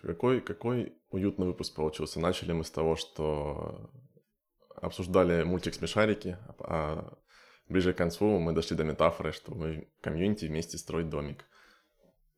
[0.00, 2.20] Какой, какой уютный выпуск получился.
[2.20, 3.90] Начали мы с того, что
[4.76, 7.18] обсуждали мультик «Смешарики», а
[7.72, 11.44] ближе к концу мы дошли до метафоры, что мы комьюнити вместе строить домик.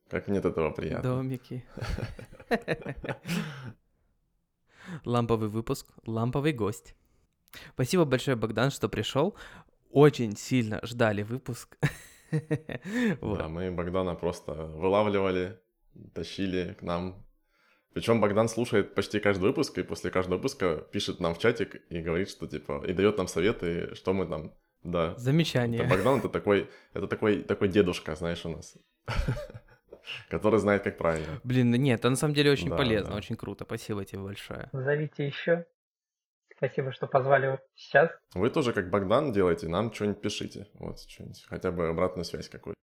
[0.09, 1.15] Как мне от этого приятно.
[1.15, 1.65] Домики.
[5.03, 6.95] Ламповый выпуск, ламповый гость.
[7.73, 9.35] Спасибо большое, Богдан, что пришел.
[9.89, 11.77] Очень сильно ждали выпуск.
[13.21, 15.57] Да, мы Богдана просто вылавливали,
[16.13, 17.23] тащили к нам.
[17.93, 22.01] Причем Богдан слушает почти каждый выпуск, и после каждого выпуска пишет нам в чатик и
[22.01, 24.53] говорит, что типа, и дает нам советы, что мы там
[24.85, 25.15] да.
[25.17, 25.81] Замечание.
[25.81, 28.77] Это Богдан это такой, это такой, такой дедушка, знаешь, у нас.
[30.29, 31.41] Который знает, как правильно.
[31.43, 33.17] Блин, нет, это на самом деле очень да, полезно, да.
[33.17, 33.65] очень круто.
[33.65, 34.69] Спасибо тебе большое.
[34.71, 35.65] Зовите еще.
[36.57, 38.11] Спасибо, что позвали сейчас.
[38.33, 40.67] Вы тоже, как Богдан, делаете, нам что-нибудь пишите.
[40.75, 42.79] Вот, что-нибудь, хотя бы обратную связь какую-то.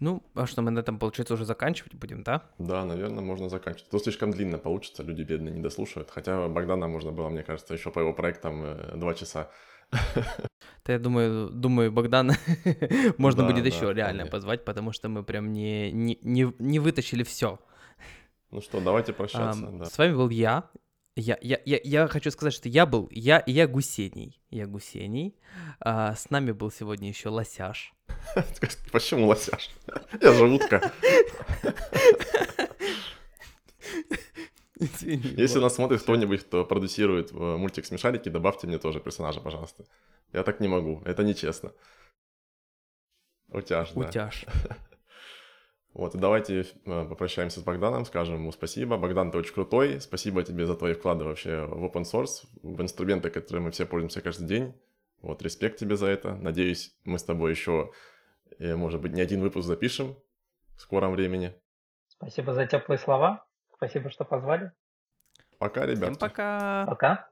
[0.00, 2.42] Ну, а что, мы на этом, получается, уже заканчивать будем, да?
[2.58, 3.90] Да, наверное, можно заканчивать.
[3.90, 6.10] То слишком длинно получится, люди бедные не дослушают.
[6.10, 9.50] Хотя Богдана можно было, мне кажется, еще по его проектам э, два часа.
[10.86, 12.36] Да, я думаю, думаю, Богдана
[13.18, 17.58] можно будет еще реально позвать, потому что мы прям не, не, не, не вытащили все.
[18.50, 19.66] Ну что, давайте прощаться.
[19.66, 19.84] Да.
[19.84, 20.70] С вами был я,
[21.16, 25.36] я, я, я, я хочу сказать, что я был, я, я Гусений, я Гусений.
[25.80, 27.92] А, с нами был сегодня еще Лосяш.
[28.92, 29.70] Почему Лосяш?
[30.20, 30.92] Я же утка.
[34.78, 39.84] Извини, Если нас смотрит кто-нибудь, кто продюсирует э, мультик «Смешарики», добавьте мне тоже персонажа, пожалуйста.
[40.32, 41.72] Я так не могу, это нечестно.
[43.48, 44.00] Утяж, да.
[44.00, 44.46] Утяж.
[45.92, 48.96] Вот, и давайте э, попрощаемся с Богданом, скажем ему спасибо.
[48.96, 50.00] Богдан, ты очень крутой.
[50.00, 54.20] Спасибо тебе за твои вклады вообще в open source, в инструменты, которые мы все пользуемся
[54.20, 54.74] каждый день.
[55.20, 56.36] Вот, респект тебе за это.
[56.36, 57.90] Надеюсь, мы с тобой еще,
[58.58, 60.16] э, может быть, не один выпуск запишем
[60.76, 61.54] в скором времени.
[62.06, 63.44] Спасибо за теплые слова.
[63.74, 64.70] Спасибо, что позвали.
[65.58, 66.12] Пока, ребята.
[66.12, 66.86] Всем пока.
[66.86, 67.29] Пока.